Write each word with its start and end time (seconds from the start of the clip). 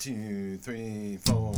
two, 0.00 0.56
three, 0.56 1.18
four. 1.26 1.52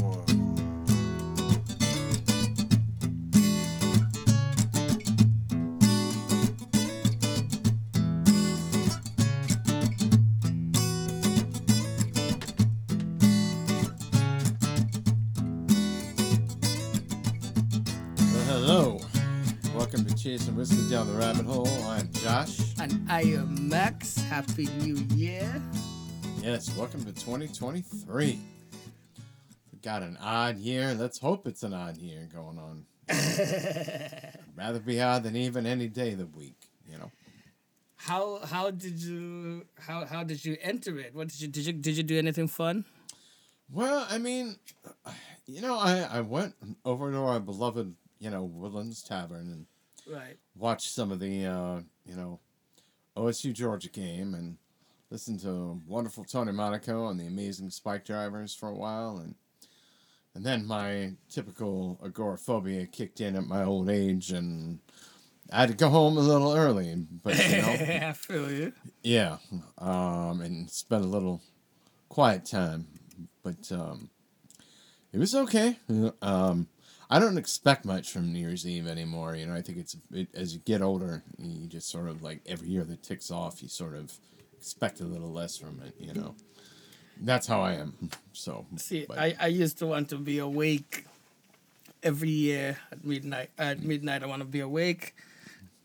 Well, 18.18 18.44
hello. 18.48 19.00
Welcome 19.76 20.04
to 20.04 20.16
Chasing 20.16 20.56
Whiskey 20.56 20.90
Down 20.90 21.06
the 21.06 21.12
Rabbit 21.12 21.46
Hole. 21.46 21.68
I'm 21.84 22.10
Josh. 22.10 22.74
And 22.80 23.08
I 23.08 23.20
am 23.22 23.68
Max. 23.68 24.16
Happy 24.22 24.66
New 24.80 24.96
Year. 25.14 25.62
Yes, 26.42 26.74
welcome 26.76 27.04
to 27.04 27.12
2023. 27.12 28.38
We 29.72 29.78
got 29.80 30.02
an 30.02 30.18
odd 30.20 30.58
year. 30.58 30.92
Let's 30.94 31.20
hope 31.20 31.46
it's 31.46 31.62
an 31.62 31.72
odd 31.72 31.96
year 31.98 32.28
going 32.32 32.58
on. 32.58 32.84
Rather 34.56 34.80
be 34.80 35.00
odd 35.00 35.22
than 35.22 35.36
even 35.36 35.66
any 35.66 35.86
day 35.88 36.12
of 36.12 36.18
the 36.18 36.26
week, 36.26 36.68
you 36.90 36.98
know. 36.98 37.10
How 37.96 38.40
how 38.44 38.72
did 38.72 39.00
you 39.00 39.64
how 39.78 40.04
how 40.04 40.24
did 40.24 40.44
you 40.44 40.56
enter 40.60 40.98
it? 40.98 41.14
What 41.14 41.28
did 41.28 41.40
you 41.40 41.46
did 41.48 41.66
you 41.66 41.72
did 41.72 41.96
you 41.96 42.02
do 42.02 42.18
anything 42.18 42.48
fun? 42.48 42.84
Well, 43.72 44.04
I 44.10 44.18
mean, 44.18 44.56
you 45.46 45.62
know, 45.62 45.78
I, 45.78 46.00
I 46.00 46.20
went 46.20 46.54
over 46.84 47.12
to 47.12 47.18
our 47.18 47.38
beloved, 47.40 47.94
you 48.18 48.30
know, 48.30 48.42
Woodlands 48.42 49.02
Tavern 49.02 49.46
and 49.52 49.66
Right. 50.12 50.36
watched 50.56 50.90
some 50.90 51.12
of 51.12 51.20
the, 51.20 51.46
uh, 51.46 51.80
you 52.04 52.16
know, 52.16 52.40
OSU 53.16 53.52
Georgia 53.52 53.88
game 53.88 54.34
and 54.34 54.56
listened 55.12 55.40
to 55.40 55.78
wonderful 55.86 56.24
Tony 56.24 56.52
Monaco 56.52 57.08
and 57.08 57.20
the 57.20 57.26
amazing 57.26 57.68
Spike 57.68 58.06
Drivers 58.06 58.54
for 58.54 58.70
a 58.70 58.74
while, 58.74 59.18
and 59.18 59.34
and 60.34 60.42
then 60.42 60.66
my 60.66 61.12
typical 61.28 62.00
agoraphobia 62.02 62.86
kicked 62.86 63.20
in 63.20 63.36
at 63.36 63.46
my 63.46 63.62
old 63.62 63.90
age, 63.90 64.32
and 64.32 64.78
I 65.52 65.60
had 65.60 65.68
to 65.68 65.74
go 65.74 65.90
home 65.90 66.16
a 66.16 66.20
little 66.20 66.56
early, 66.56 66.94
but 67.22 67.36
you 67.36 67.60
know, 67.60 67.68
I 68.08 68.12
feel 68.14 68.50
you. 68.50 68.72
yeah, 69.02 69.36
um, 69.76 70.40
and 70.40 70.70
spend 70.70 71.04
a 71.04 71.08
little 71.08 71.42
quiet 72.08 72.46
time, 72.46 72.86
but 73.42 73.70
um, 73.70 74.08
it 75.12 75.18
was 75.18 75.34
okay. 75.34 75.76
Um, 76.22 76.68
I 77.10 77.18
don't 77.18 77.36
expect 77.36 77.84
much 77.84 78.10
from 78.10 78.32
New 78.32 78.38
Year's 78.38 78.66
Eve 78.66 78.86
anymore. 78.86 79.36
You 79.36 79.44
know, 79.44 79.54
I 79.54 79.60
think 79.60 79.76
it's 79.76 79.94
it, 80.10 80.28
as 80.32 80.54
you 80.54 80.60
get 80.60 80.80
older, 80.80 81.22
you 81.36 81.66
just 81.66 81.90
sort 81.90 82.08
of 82.08 82.22
like 82.22 82.40
every 82.46 82.68
year 82.68 82.84
that 82.84 83.02
ticks 83.02 83.30
off, 83.30 83.62
you 83.62 83.68
sort 83.68 83.94
of 83.94 84.18
expect 84.62 85.00
a 85.00 85.04
little 85.04 85.32
less 85.32 85.58
from 85.58 85.82
it. 85.86 85.94
You 85.98 86.14
know, 86.14 86.34
that's 87.20 87.46
how 87.48 87.60
I 87.62 87.72
am. 87.82 87.90
So 88.32 88.64
See, 88.76 89.06
but- 89.08 89.18
I, 89.18 89.34
I 89.40 89.48
used 89.48 89.76
to 89.78 89.86
want 89.86 90.08
to 90.10 90.16
be 90.16 90.38
awake 90.38 91.04
every 92.02 92.30
year 92.30 92.78
at 92.92 93.04
midnight. 93.04 93.50
At 93.58 93.82
midnight, 93.82 94.22
I 94.22 94.26
want 94.26 94.40
to 94.40 94.46
be 94.46 94.60
awake, 94.60 95.14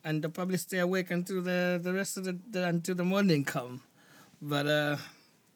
and 0.04 0.24
I'll 0.24 0.30
probably 0.32 0.58
stay 0.58 0.78
awake 0.80 1.10
until 1.10 1.42
the 1.42 1.80
the 1.82 1.92
rest 1.92 2.18
of 2.18 2.24
the, 2.26 2.38
the 2.52 2.68
until 2.68 2.94
the 2.96 3.04
morning 3.04 3.44
come. 3.46 3.82
But 4.42 4.68
uh, 4.68 4.98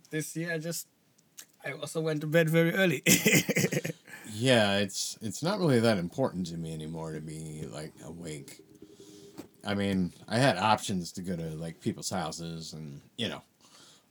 this 0.10 0.36
year, 0.36 0.54
I 0.54 0.58
just 0.58 0.88
I 1.64 1.74
also 1.74 2.02
went 2.02 2.22
to 2.22 2.28
bed 2.28 2.50
very 2.50 2.74
early. 2.74 3.04
Yeah, 4.34 4.78
it's 4.80 5.20
it's 5.22 5.44
not 5.44 5.60
really 5.60 5.82
that 5.82 5.98
important 6.00 6.48
to 6.48 6.58
me 6.58 6.74
anymore 6.74 7.12
to 7.14 7.20
be 7.22 7.68
like 7.70 7.94
awake. 8.04 8.64
I 9.66 9.76
mean, 9.76 10.14
I 10.28 10.38
had 10.38 10.58
options 10.58 11.12
to 11.14 11.22
go 11.22 11.36
to 11.36 11.50
like 11.56 11.82
people's 11.82 12.10
houses 12.10 12.74
and 12.74 13.02
you 13.18 13.30
know 13.30 13.42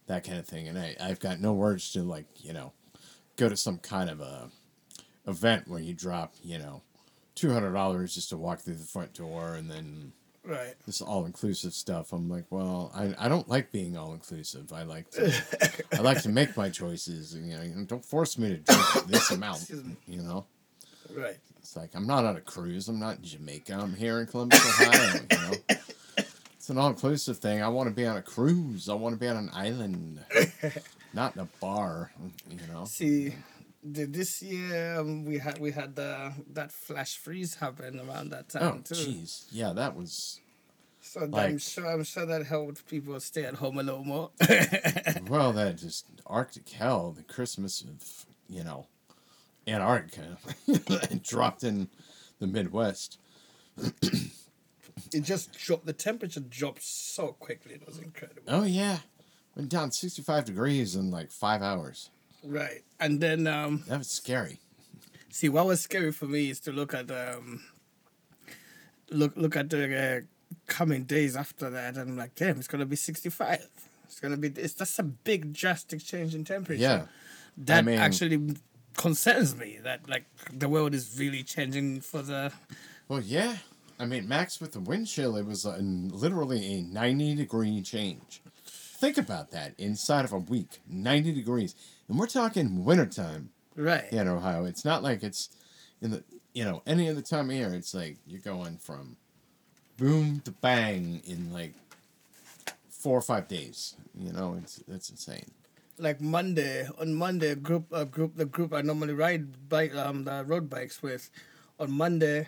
that 0.07 0.25
kind 0.25 0.39
of 0.39 0.47
thing, 0.47 0.69
and 0.69 0.79
I 0.79 0.97
I've 1.01 1.21
got 1.21 1.41
no 1.41 1.53
words 1.53 1.93
to 1.93 2.03
like 2.03 2.27
you 2.37 2.53
know 2.53 2.73
go 3.37 3.49
to 3.49 3.57
some 3.57 3.79
kind 3.79 4.11
of 4.11 4.21
a 4.21 4.51
event 5.27 5.69
where 5.69 5.81
you 5.81 5.95
drop 5.95 6.35
you 6.43 6.59
know 6.59 6.83
two 7.35 7.53
hundred 7.53 7.73
dollars 7.73 8.15
just 8.15 8.29
to 8.31 8.37
walk 8.37 8.61
through 8.61 8.75
the 8.75 8.85
front 8.85 9.15
door 9.15 9.55
and 9.55 9.71
then 9.71 10.13
right. 10.45 10.75
this 10.87 11.01
all 11.01 11.25
inclusive 11.25 11.73
stuff. 11.73 12.13
I'm 12.13 12.29
like, 12.29 12.45
well, 12.51 12.93
I, 12.95 13.15
I 13.19 13.29
don't 13.29 13.49
like 13.49 13.73
being 13.73 13.97
all 13.97 14.13
inclusive. 14.13 14.73
I 14.73 14.83
like 14.83 15.11
to 15.13 15.33
I 15.93 16.01
like 16.01 16.23
to 16.23 16.29
make 16.29 16.57
my 16.57 16.69
choices. 16.69 17.35
And 17.35 17.49
you 17.49 17.57
know, 17.57 17.85
don't 17.85 18.05
force 18.05 18.39
me 18.39 18.51
to 18.51 18.57
drink 18.59 19.07
this 19.07 19.31
amount. 19.31 19.59
Excuse 19.59 19.85
me. 19.85 19.97
You 20.07 20.23
know. 20.23 20.47
Right. 21.15 21.39
It's 21.71 21.77
like 21.77 21.95
I'm 21.95 22.05
not 22.09 22.25
on 22.25 22.37
a 22.37 22.41
cruise. 22.41 22.89
I'm 22.89 22.99
not 22.99 23.19
in 23.19 23.23
Jamaica. 23.23 23.75
I'm 23.81 23.95
here 23.95 24.19
in 24.19 24.27
Columbus, 24.27 24.59
Ohio. 24.81 25.21
You 25.31 25.39
know, 25.39 25.55
it's 26.57 26.69
an 26.69 26.79
all-inclusive 26.79 27.39
thing. 27.39 27.63
I 27.63 27.69
want 27.69 27.89
to 27.89 27.95
be 27.95 28.05
on 28.05 28.17
a 28.17 28.23
cruise. 28.23 28.89
I 28.89 28.95
want 28.95 29.15
to 29.15 29.21
be 29.21 29.29
on 29.29 29.37
an 29.37 29.51
island, 29.55 30.19
not 31.15 31.37
in 31.37 31.43
a 31.43 31.49
bar. 31.61 32.11
You 32.51 32.59
know. 32.73 32.87
See, 32.87 33.37
this 33.85 34.43
year 34.43 34.99
um, 34.99 35.25
we 35.25 35.39
had 35.39 35.61
we 35.61 35.71
had 35.71 35.95
the 35.95 36.33
that 36.55 36.73
flash 36.73 37.17
freeze 37.17 37.55
happen 37.55 38.01
around 38.01 38.31
that 38.31 38.47
Oh, 38.57 38.59
time 38.59 38.83
too. 38.83 38.95
jeez. 38.97 39.47
Yeah, 39.53 39.73
that 39.73 39.95
was. 39.95 40.41
So 41.01 41.31
I'm 41.33 41.59
sure 41.59 41.87
I'm 41.87 42.03
sure 42.03 42.27
that 42.27 42.47
helped 42.47 42.89
people 42.89 43.21
stay 43.21 43.45
at 43.45 43.55
home 43.55 43.79
a 43.79 43.85
little 43.85 44.03
more. 44.03 44.31
Well, 45.29 45.53
that 45.59 45.77
just 45.79 46.07
Arctic 46.27 46.69
hell. 46.71 47.13
The 47.13 47.23
Christmas 47.23 47.81
of 47.83 48.27
you 48.49 48.65
know, 48.65 48.89
Antarctica, 49.71 50.39
and 51.11 51.23
dropped 51.23 51.65
in 51.65 51.89
the 52.39 52.47
Midwest. 52.47 53.19
it 55.13 55.21
just 55.23 55.53
dropped. 55.53 55.87
The 55.87 55.93
temperature 55.93 56.41
dropped 56.41 56.83
so 56.83 57.29
quickly. 57.33 57.75
It 57.75 57.87
was 57.87 57.99
incredible. 57.99 58.43
Oh 58.49 58.65
yeah, 58.65 58.99
went 59.57 59.69
down 59.71 59.93
65 59.93 60.45
degrees 60.45 60.97
in 60.97 61.11
like 61.11 61.31
five 61.31 61.63
hours. 61.63 62.11
Right, 62.45 62.83
and 62.99 63.21
then 63.21 63.47
um, 63.47 63.85
That 63.87 63.99
was 63.99 64.09
scary. 64.11 64.61
see 65.29 65.49
what 65.49 65.67
was 65.67 65.81
scary 65.81 66.13
for 66.13 66.27
me 66.27 66.51
is 66.51 66.61
to 66.61 66.73
look 66.73 66.95
at 66.95 67.11
um, 67.11 67.63
look 69.11 69.37
look 69.37 69.57
at 69.57 69.69
the 69.71 69.97
uh, 69.97 70.21
coming 70.67 71.05
days 71.05 71.37
after 71.37 71.71
that, 71.71 71.97
and 71.97 72.11
I'm 72.11 72.17
like, 72.17 72.35
damn, 72.35 72.59
it's 72.59 72.69
gonna 72.69 72.87
be 72.87 72.97
65. 72.97 73.67
It's 74.05 74.21
gonna 74.21 74.37
be. 74.37 74.49
It's 74.49 74.75
that's 74.75 74.99
a 74.99 75.03
big 75.05 75.53
drastic 75.53 76.01
change 76.03 76.35
in 76.35 76.45
temperature. 76.45 76.81
Yeah. 76.83 77.03
that 77.59 77.85
mean- 77.85 77.99
actually 77.99 78.57
concerns 78.97 79.57
me 79.57 79.79
that 79.83 80.09
like 80.09 80.25
the 80.53 80.69
world 80.69 80.95
is 80.95 81.17
really 81.19 81.43
changing 81.43 82.01
for 82.01 82.23
the 82.23 82.53
Well, 83.09 83.21
yeah. 83.21 83.57
I 83.99 84.07
mean, 84.07 84.27
max 84.27 84.61
with 84.61 84.73
the 84.73 84.81
wind 84.81 85.09
chill, 85.09 85.37
it 85.37 85.45
was 85.45 85.67
uh, 85.67 85.77
a, 85.79 85.83
literally 85.83 86.65
a 86.75 86.83
90 86.83 87.35
degree 87.35 87.83
change. 87.83 88.41
Think 88.65 89.19
about 89.19 89.51
that 89.51 89.75
inside 89.79 90.25
of 90.25 90.33
a 90.33 90.39
week 90.39 90.81
90 90.89 91.33
degrees. 91.33 91.75
And 92.09 92.19
we're 92.19 92.27
talking 92.27 92.85
wintertime 92.85 93.51
right 93.77 94.11
in 94.11 94.27
Ohio. 94.27 94.65
It's 94.65 94.85
not 94.85 95.03
like 95.03 95.23
it's 95.23 95.51
in 96.01 96.13
the, 96.13 96.25
you 96.55 96.65
know, 96.65 96.83
any 96.87 97.09
other 97.09 97.23
time 97.23 97.51
of 97.51 97.57
year. 97.57 97.75
It's 97.75 97.95
like 97.95 98.17
you're 98.27 98.41
going 98.41 98.79
from 98.79 99.17
boom 99.97 100.41
to 100.47 100.51
bang 100.51 101.23
in 101.27 101.53
like 101.53 101.75
four 102.89 103.17
or 103.17 103.23
five 103.23 103.49
days. 103.49 103.97
You 104.19 104.33
know, 104.33 104.57
it's 104.63 104.83
it's 104.89 105.11
insane. 105.11 105.51
Like 106.01 106.21
monday 106.21 106.89
on 106.99 107.15
monday 107.15 107.51
a 107.51 107.57
group 107.57 107.87
a 107.93 108.05
group 108.05 108.35
the 108.37 108.47
group 108.47 108.73
i 108.73 108.81
normally 108.81 109.13
ride 109.13 109.69
bike 109.69 109.95
um 109.95 110.25
the 110.25 110.45
road 110.45 110.69
bikes 110.71 111.03
with 111.03 111.31
on 111.79 111.91
monday 111.93 112.47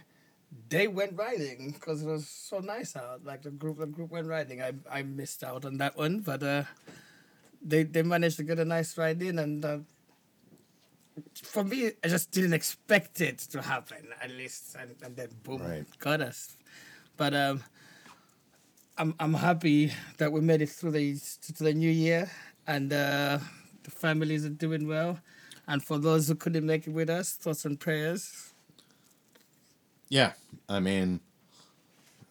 they 0.68 0.86
went 0.88 1.16
riding 1.16 1.70
because 1.72 2.02
it 2.02 2.06
was 2.06 2.28
so 2.28 2.58
nice 2.60 2.94
out. 2.94 3.24
Like 3.24 3.40
the 3.42 3.50
group 3.50 3.78
the 3.78 3.86
group 3.86 4.10
went 4.10 4.26
riding. 4.28 4.60
I 4.60 4.72
i 4.90 5.00
missed 5.02 5.42
out 5.44 5.64
on 5.64 5.78
that 5.78 5.96
one 5.96 6.20
but 6.20 6.42
uh 6.42 6.64
they 7.64 7.84
they 7.84 8.02
managed 8.02 8.36
to 8.36 8.42
get 8.42 8.58
a 8.58 8.64
nice 8.64 8.98
ride 8.98 9.22
in 9.22 9.38
and 9.38 9.64
uh, 9.64 9.78
for 11.42 11.64
me 11.64 11.92
i 12.04 12.08
just 12.08 12.30
didn't 12.32 12.52
expect 12.52 13.20
it 13.20 13.38
to 13.38 13.62
happen 13.62 14.08
at 14.20 14.30
least 14.30 14.76
and, 14.78 14.94
and 15.02 15.16
then 15.16 15.28
boom 15.42 15.62
Right. 15.62 15.86
got 16.00 16.20
us. 16.20 16.56
But 17.16 17.34
um 17.34 17.62
I'm 18.98 19.14
I'm 19.18 19.34
happy 19.34 19.92
that 20.18 20.32
we 20.32 20.40
made 20.40 20.60
it 20.60 20.68
through 20.68 20.92
the 20.92 21.16
to 21.56 21.64
the 21.64 21.72
new 21.72 21.90
year 21.90 22.30
and 22.66 22.92
uh, 22.92 23.38
the 23.84 23.90
families 23.90 24.44
are 24.44 24.50
doing 24.50 24.86
well. 24.86 25.20
And 25.66 25.82
for 25.82 25.98
those 25.98 26.28
who 26.28 26.34
couldn't 26.34 26.66
make 26.66 26.86
it 26.86 26.90
with 26.92 27.08
us, 27.08 27.32
thoughts 27.32 27.64
and 27.64 27.78
prayers. 27.78 28.52
Yeah, 30.08 30.32
I 30.68 30.80
mean, 30.80 31.20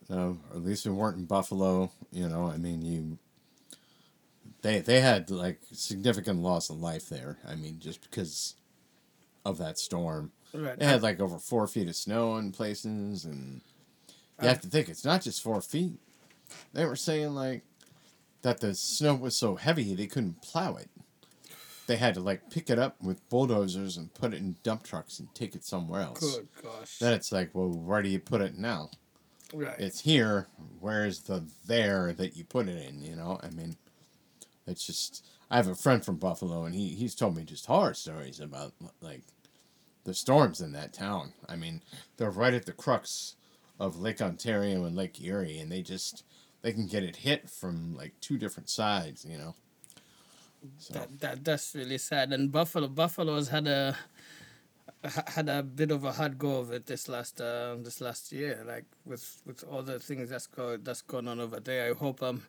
no, 0.10 0.38
at 0.52 0.64
least 0.64 0.86
we 0.86 0.92
weren't 0.92 1.18
in 1.18 1.26
Buffalo. 1.26 1.92
You 2.12 2.28
know, 2.28 2.48
I 2.48 2.58
mean, 2.58 2.82
you. 2.82 3.18
They 4.62 4.80
they 4.80 5.02
had 5.02 5.32
like 5.32 5.60
significant 5.72 6.42
loss 6.44 6.70
of 6.70 6.80
life 6.80 7.10
there. 7.10 7.40
I 7.48 7.56
mean, 7.56 7.80
just 7.80 8.02
because 8.02 8.56
of 9.44 9.58
that 9.58 9.80
storm, 9.80 10.32
Right. 10.54 10.78
they 10.78 10.86
had 10.86 11.02
like 11.02 11.20
over 11.20 11.40
four 11.40 11.66
feet 11.68 11.88
of 11.88 11.96
snow 11.96 12.38
in 12.38 12.52
places, 12.52 13.26
and 13.26 13.62
you 14.40 14.48
have 14.48 14.62
to 14.62 14.68
think 14.68 14.88
it's 14.90 15.06
not 15.06 15.22
just 15.24 15.42
four 15.42 15.62
feet. 15.62 15.94
They 16.74 16.86
were 16.86 16.96
saying 16.98 17.30
like 17.34 17.64
that 18.42 18.60
the 18.60 18.74
snow 18.74 19.16
was 19.16 19.36
so 19.36 19.56
heavy 19.56 19.94
they 19.94 20.08
couldn't 20.08 20.42
plow 20.42 20.76
it. 20.76 20.90
They 21.88 21.98
had 21.98 22.14
to 22.16 22.20
like 22.20 22.50
pick 22.50 22.70
it 22.70 22.80
up 22.80 23.02
with 23.02 23.28
bulldozers 23.30 23.98
and 23.98 24.14
put 24.14 24.34
it 24.34 24.38
in 24.38 24.56
dump 24.64 24.84
trucks 24.84 25.20
and 25.20 25.34
take 25.36 25.56
it 25.56 25.66
somewhere 25.66 26.02
else. 26.02 26.38
Good 26.38 26.48
gosh. 26.62 27.00
Then 27.00 27.14
it's 27.14 27.32
like, 27.32 27.50
well, 27.54 27.70
where 27.70 28.02
do 28.02 28.10
you 28.10 28.20
put 28.20 28.42
it 28.42 28.58
now? 28.58 28.90
right. 29.54 29.80
It's 29.80 30.02
here. 30.02 30.48
Where's 30.80 31.22
the 31.22 31.46
there 31.66 32.14
that 32.14 32.38
you 32.38 32.44
put 32.44 32.68
it 32.68 32.88
in? 32.88 33.02
You 33.02 33.16
know, 33.16 33.40
I 33.44 33.50
mean, 33.50 33.78
it's 34.68 34.86
just. 34.86 35.26
I 35.50 35.58
have 35.58 35.68
a 35.68 35.76
friend 35.76 36.04
from 36.04 36.16
Buffalo, 36.16 36.64
and 36.64 36.74
he 36.74 36.90
he's 36.90 37.16
told 37.16 37.36
me 37.36 37.44
just 37.44 37.66
horror 37.66 37.94
stories 37.94 38.40
about 38.40 38.74
like 39.02 39.22
the 40.06 40.14
storms 40.14 40.62
in 40.62 40.72
that 40.74 40.94
town. 40.94 41.34
I 41.48 41.56
mean, 41.56 41.82
they're 42.18 42.32
right 42.32 42.54
at 42.54 42.66
the 42.66 42.72
crux 42.72 43.36
of 43.80 44.00
Lake 44.00 44.22
Ontario 44.22 44.86
and 44.86 44.96
Lake 44.96 45.22
Erie, 45.22 45.60
and 45.60 45.72
they 45.72 45.82
just 45.82 46.24
they 46.62 46.74
can 46.74 46.88
get 46.88 47.04
it 47.04 47.16
hit 47.16 47.50
from 47.50 47.96
like 47.96 48.14
two 48.22 48.38
different 48.38 48.70
sides. 48.70 49.26
You 49.28 49.38
know. 49.38 49.56
So 50.78 50.94
That, 50.94 51.20
that 51.20 51.44
that's 51.44 51.74
really 51.76 51.98
sad. 51.98 52.34
And 52.34 52.52
Buffalo 52.52 52.88
Buffalo's 52.88 53.50
had 53.50 53.68
a 53.68 53.98
had 55.04 55.50
a 55.50 55.64
bit 55.64 55.90
of 55.90 56.04
a 56.04 56.12
hard 56.12 56.38
go 56.38 56.60
of 56.60 56.72
it 56.72 56.86
this 56.86 57.08
last 57.08 57.42
uh, 57.42 57.76
this 57.80 58.02
last 58.02 58.32
year, 58.32 58.64
like 58.68 58.86
with 59.06 59.42
with 59.46 59.64
all 59.70 59.82
the 59.82 60.00
things 60.00 60.30
that's 60.30 60.48
go 60.48 60.78
that's 60.78 61.02
going 61.02 61.28
on 61.28 61.40
over 61.40 61.60
there. 61.60 61.90
I 61.90 61.98
hope 61.98 62.22
um, 62.22 62.44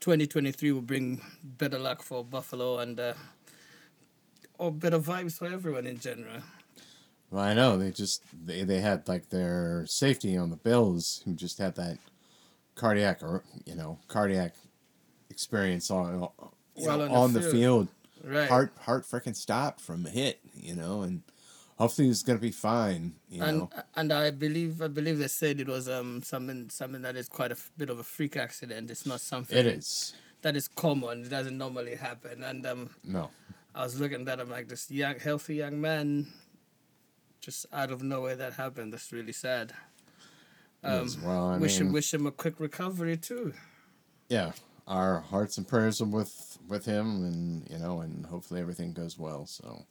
twenty 0.00 0.26
twenty 0.26 0.50
three 0.52 0.72
will 0.72 0.82
bring 0.82 1.20
better 1.44 1.78
luck 1.78 2.02
for 2.02 2.24
Buffalo 2.24 2.78
and 2.78 2.98
uh, 2.98 3.14
or 4.58 4.72
better 4.72 4.98
vibes 4.98 5.38
for 5.38 5.46
everyone 5.46 5.86
in 5.86 5.98
general. 6.00 6.42
well, 7.30 7.44
I 7.44 7.54
know 7.54 7.78
they 7.78 7.92
just 7.92 8.24
they 8.44 8.64
they 8.64 8.80
had 8.80 9.06
like 9.06 9.28
their 9.28 9.86
safety 9.86 10.36
on 10.36 10.50
the 10.50 10.56
Bills, 10.56 11.22
who 11.24 11.34
just 11.34 11.58
had 11.58 11.76
that 11.76 11.98
cardiac 12.74 13.22
or 13.22 13.42
you 13.66 13.74
know 13.74 13.98
cardiac 14.08 14.54
experience 15.30 15.90
on 15.90 16.28
While 16.74 16.98
know, 16.98 17.04
on 17.04 17.08
the 17.08 17.14
on 17.14 17.32
the 17.32 17.40
field. 17.40 17.52
field. 17.52 17.88
Right. 18.24 18.48
heart 18.48 18.72
heart 18.80 19.04
freaking 19.04 19.34
stopped 19.36 19.80
from 19.80 20.06
a 20.06 20.10
hit, 20.10 20.38
you 20.54 20.76
know, 20.76 21.02
and 21.02 21.22
hopefully 21.76 22.06
he's 22.06 22.22
gonna 22.22 22.38
be 22.38 22.52
fine, 22.52 23.14
you 23.28 23.42
and 23.42 23.58
know. 23.58 23.70
and 23.96 24.12
I 24.12 24.30
believe 24.30 24.80
I 24.80 24.86
believe 24.88 25.18
they 25.18 25.26
said 25.28 25.58
it 25.60 25.66
was 25.68 25.88
um 25.88 26.22
something 26.22 26.70
something 26.70 27.02
that 27.02 27.16
is 27.16 27.28
quite 27.28 27.50
a 27.50 27.56
bit 27.76 27.90
of 27.90 27.98
a 27.98 28.04
freak 28.04 28.36
accident. 28.36 28.90
It's 28.90 29.06
not 29.06 29.20
something 29.20 29.58
It 29.58 29.66
is. 29.66 30.14
that 30.42 30.54
is 30.56 30.68
common. 30.68 31.22
It 31.24 31.30
doesn't 31.30 31.58
normally 31.58 31.96
happen. 31.96 32.42
And 32.44 32.64
um, 32.66 32.90
No. 33.02 33.30
I 33.74 33.82
was 33.84 33.98
looking 33.98 34.28
at 34.28 34.38
him 34.38 34.50
like 34.50 34.68
this 34.68 34.90
young, 34.90 35.18
healthy 35.18 35.54
young 35.56 35.80
man, 35.80 36.26
just 37.40 37.64
out 37.72 37.90
of 37.90 38.02
nowhere 38.02 38.36
that 38.36 38.52
happened. 38.52 38.92
That's 38.92 39.10
really 39.12 39.32
sad. 39.32 39.72
Um, 40.84 41.06
is. 41.06 41.18
Well, 41.18 41.48
I 41.50 41.58
wish 41.58 41.78
him 41.80 41.92
wish 41.92 42.12
him 42.12 42.26
a 42.26 42.30
quick 42.32 42.58
recovery 42.58 43.16
too. 43.16 43.54
yeah, 44.28 44.52
our 44.86 45.20
hearts 45.20 45.58
and 45.58 45.66
prayers 45.66 46.00
are 46.00 46.06
with 46.06 46.58
with 46.68 46.84
him, 46.84 47.24
and 47.24 47.68
you 47.70 47.78
know, 47.78 48.00
and 48.00 48.26
hopefully 48.26 48.60
everything 48.60 48.92
goes 48.92 49.18
well. 49.18 49.46
So, 49.46 49.84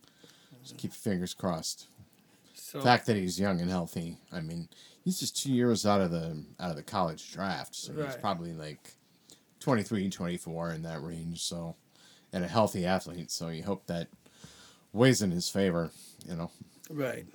just 0.62 0.78
keep 0.78 0.92
your 0.92 0.96
fingers 0.96 1.34
crossed. 1.34 1.88
So 2.54 2.78
The 2.80 2.84
fact 2.86 3.06
that 3.08 3.18
he's 3.18 3.40
young 3.40 3.60
and 3.60 3.70
healthy. 3.70 4.18
I 4.32 4.40
mean, 4.42 4.70
he's 5.04 5.20
just 5.20 5.42
two 5.42 5.52
years 5.52 5.86
out 5.86 6.02
of 6.02 6.12
the 6.12 6.44
out 6.60 6.70
of 6.72 6.76
the 6.76 6.84
college 6.84 7.32
draft, 7.32 7.76
so 7.76 7.94
he's 7.94 8.16
probably 8.16 8.54
like 8.54 8.94
23, 9.60 10.10
24 10.10 10.72
in 10.72 10.84
that 10.84 11.04
range. 11.04 11.42
So, 11.44 11.76
and 12.34 12.44
a 12.44 12.48
healthy 12.48 12.86
athlete. 12.86 13.30
So 13.32 13.50
you 13.50 13.64
hope 13.64 13.88
that 13.88 14.08
weighs 14.94 15.22
in 15.22 15.32
his 15.32 15.50
favor. 15.50 15.92
You 16.28 16.36
know. 16.36 16.52
right. 16.90 17.26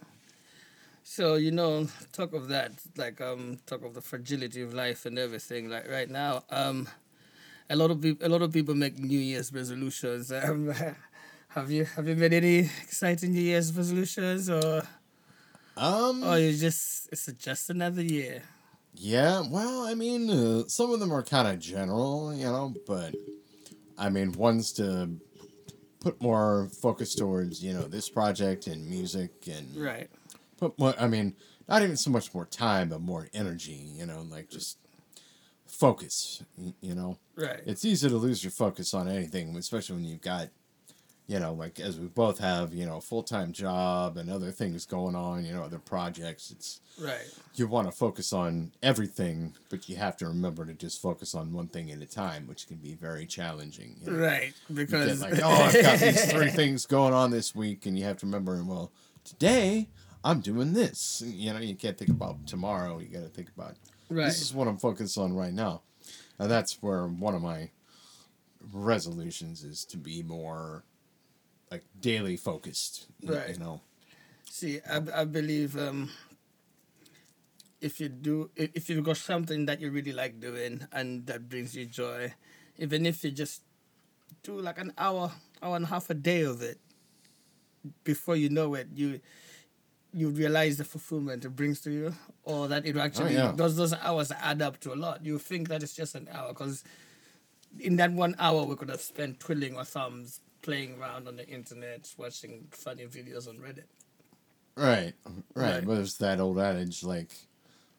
So 1.08 1.37
you 1.37 1.53
know, 1.53 1.87
talk 2.11 2.32
of 2.32 2.49
that, 2.49 2.73
like 2.97 3.20
um, 3.20 3.61
talk 3.64 3.85
of 3.85 3.94
the 3.94 4.00
fragility 4.00 4.61
of 4.61 4.75
life 4.75 5.06
and 5.06 5.17
everything. 5.20 5.70
Like 5.70 5.88
right 5.88 6.11
now, 6.11 6.43
um, 6.50 6.88
a 7.70 7.76
lot 7.76 7.93
of 7.93 8.00
people, 8.00 8.26
a 8.26 8.29
lot 8.29 8.43
of 8.43 8.53
people 8.53 8.75
make 8.75 8.99
New 8.99 9.20
Year's 9.20 9.53
resolutions. 9.53 10.32
Um, 10.43 10.75
have 11.50 11.70
you 11.70 11.85
have 11.85 12.08
you 12.08 12.17
made 12.17 12.32
any 12.32 12.58
exciting 12.82 13.31
New 13.31 13.41
Year's 13.41 13.73
resolutions, 13.73 14.50
or 14.50 14.82
Um. 15.76 16.25
or 16.25 16.38
you 16.38 16.53
just 16.58 17.09
it's 17.12 17.26
just 17.38 17.70
another 17.70 18.02
year? 18.02 18.43
Yeah, 18.93 19.44
well, 19.49 19.87
I 19.87 19.94
mean, 19.94 20.29
uh, 20.29 20.64
some 20.67 20.91
of 20.91 20.99
them 20.99 21.12
are 21.12 21.23
kind 21.23 21.47
of 21.47 21.61
general, 21.61 22.35
you 22.35 22.47
know, 22.47 22.75
but 22.85 23.14
I 23.97 24.11
mean, 24.11 24.32
one's 24.32 24.73
to 24.73 25.09
put 26.00 26.20
more 26.20 26.69
focus 26.82 27.14
towards, 27.14 27.62
you 27.62 27.73
know, 27.75 27.82
this 27.82 28.09
project 28.11 28.67
and 28.67 28.88
music 28.91 29.31
and 29.47 29.67
Right. 29.76 30.11
Put 30.58 30.79
more, 30.79 30.94
I 30.99 31.06
mean, 31.06 31.35
not 31.69 31.82
even 31.82 31.97
so 31.97 32.11
much 32.11 32.32
more 32.35 32.47
time, 32.47 32.88
but 32.88 33.00
more 33.00 33.29
energy, 33.35 33.91
you 33.94 34.06
know, 34.06 34.26
like 34.31 34.49
just 34.49 34.79
focus, 35.67 36.43
you 36.81 36.94
know. 36.94 37.19
Right. 37.37 37.61
It's 37.67 37.85
easy 37.85 38.08
to 38.08 38.17
lose 38.17 38.43
your 38.43 38.50
focus 38.50 38.94
on 38.94 39.08
anything, 39.08 39.55
especially 39.56 39.97
when 39.97 40.05
you've 40.05 40.23
got, 40.23 40.49
you 41.26 41.41
know, 41.41 41.53
like 41.53 41.81
as 41.81 41.99
we 41.99 42.06
both 42.06 42.38
have, 42.38 42.73
you 42.73 42.87
know, 42.87 42.99
a 42.99 43.00
full 43.00 43.25
time 43.25 43.53
job 43.53 44.17
and 44.17 44.31
other 44.31 44.53
things 44.53 44.87
going 44.87 45.17
on, 45.17 45.44
you 45.44 45.53
know, 45.53 45.62
other 45.62 45.81
projects. 45.81 46.53
It's, 46.53 46.81
right. 47.02 47.29
you 47.56 47.67
want 47.67 47.88
to 47.88 47.93
focus 47.93 48.32
on 48.32 48.73
everything, 48.81 49.55
but 49.69 49.88
you 49.88 49.97
have 49.97 50.17
to 50.19 50.29
remember 50.29 50.64
to 50.64 50.73
just 50.73 51.02
focus 51.02 51.35
on 51.35 51.52
one 51.52 51.67
thing 51.67 51.91
at 51.91 52.00
a 52.00 52.06
time, 52.06 52.47
which 52.47 52.69
can 52.69 52.76
be 52.76 52.94
very 52.94 53.26
challenging. 53.26 53.97
You 54.02 54.12
know? 54.12 54.19
Right. 54.19 54.55
Because 54.73 55.20
like, 55.20 55.41
oh, 55.43 55.50
I've 55.50 55.82
got 55.82 55.99
these 55.99 56.25
three 56.32 56.50
things 56.50 56.87
going 56.87 57.12
on 57.12 57.32
this 57.32 57.56
week, 57.56 57.87
and 57.87 57.99
you 57.99 58.05
have 58.05 58.19
to 58.19 58.26
remember, 58.26 58.62
well, 58.62 58.93
today 59.25 59.88
I'm 60.26 60.40
doing 60.40 60.73
this. 60.73 61.23
You 61.25 61.52
know, 61.52 61.61
you 61.61 61.76
can't 61.76 61.96
think 61.96 62.11
about 62.11 62.49
tomorrow. 62.49 62.99
You 62.99 63.06
got 63.06 63.23
to 63.23 63.28
think 63.28 63.49
about 63.56 63.76
right. 64.11 64.26
this 64.26 64.43
is 64.43 64.52
what 64.52 64.67
I'm 64.67 64.76
focused 64.76 65.17
on 65.17 65.32
right 65.32 65.52
now, 65.52 65.82
and 66.38 66.50
that's 66.50 66.82
where 66.82 67.06
one 67.06 67.37
of 67.37 67.43
my 67.43 67.70
resolutions 68.73 69.62
is 69.62 69.84
to 69.87 69.96
be 69.96 70.25
more 70.25 70.82
like 71.70 71.84
daily 72.00 72.37
focused. 72.37 73.06
you- 73.20 73.34
Right. 73.34 73.50
You 73.55 73.58
know. 73.58 73.81
See, 74.50 74.81
I, 74.82 75.23
I 75.23 75.25
believe 75.25 75.76
um, 75.78 76.11
if 77.81 78.00
you 78.00 78.08
do, 78.08 78.50
if 78.56 78.70
if 78.75 78.90
you've 78.90 79.05
got 79.05 79.19
something 79.19 79.67
that 79.67 79.81
you 79.81 79.90
really 79.93 80.12
like 80.12 80.40
doing 80.40 80.87
and 80.90 81.25
that 81.26 81.49
brings 81.49 81.76
you 81.76 81.87
joy, 81.87 82.34
even 82.78 83.06
if 83.06 83.23
you 83.23 83.31
just 83.31 83.62
do 84.43 84.58
like 84.58 84.78
an 84.78 84.93
hour, 84.99 85.31
hour 85.62 85.76
and 85.76 85.84
a 85.84 85.88
half 85.88 86.11
a 86.11 86.14
day 86.14 86.43
of 86.43 86.62
it, 86.62 86.81
before 88.02 88.34
you 88.34 88.49
know 88.49 88.75
it, 88.75 88.88
you 88.94 89.20
you 90.17 90.31
realize 90.31 90.79
the 90.79 90.85
fulfillment 90.85 91.45
it 91.45 91.51
brings 91.51 91.81
to 91.83 91.91
you, 91.91 92.15
or 92.43 92.69
that 92.69 92.87
it 92.87 92.97
oh, 92.97 93.01
actually 93.01 93.35
yeah. 93.35 93.53
those 93.55 93.77
those 93.77 93.93
hours 93.93 94.33
add 94.33 94.63
up 94.63 94.81
to 94.81 94.93
a 94.93 94.97
lot. 94.97 95.25
You 95.25 95.39
think 95.39 95.69
that 95.69 95.83
it's 95.83 95.95
just 95.95 96.15
an 96.15 96.29
hour 96.33 96.49
because 96.49 96.83
in 97.79 97.97
that 97.97 98.13
one 98.13 98.35
hour 98.39 98.65
we 98.65 98.77
could 98.77 98.89
have 98.89 99.03
spent 99.03 99.41
twiddling 99.41 99.77
our 99.77 99.85
thumbs, 99.85 100.41
playing 100.63 100.97
around 100.99 101.29
on 101.29 101.37
the 101.37 101.47
internet, 101.47 102.13
watching 102.17 102.67
funny 102.71 103.05
videos 103.05 103.47
on 103.47 103.59
Reddit. 103.59 103.85
Right, 104.75 105.13
right. 105.55 105.75
Right. 105.75 105.87
But 105.87 105.97
there's 105.97 106.17
that 106.19 106.41
old 106.41 106.59
adage 106.59 107.03
like, 107.03 107.33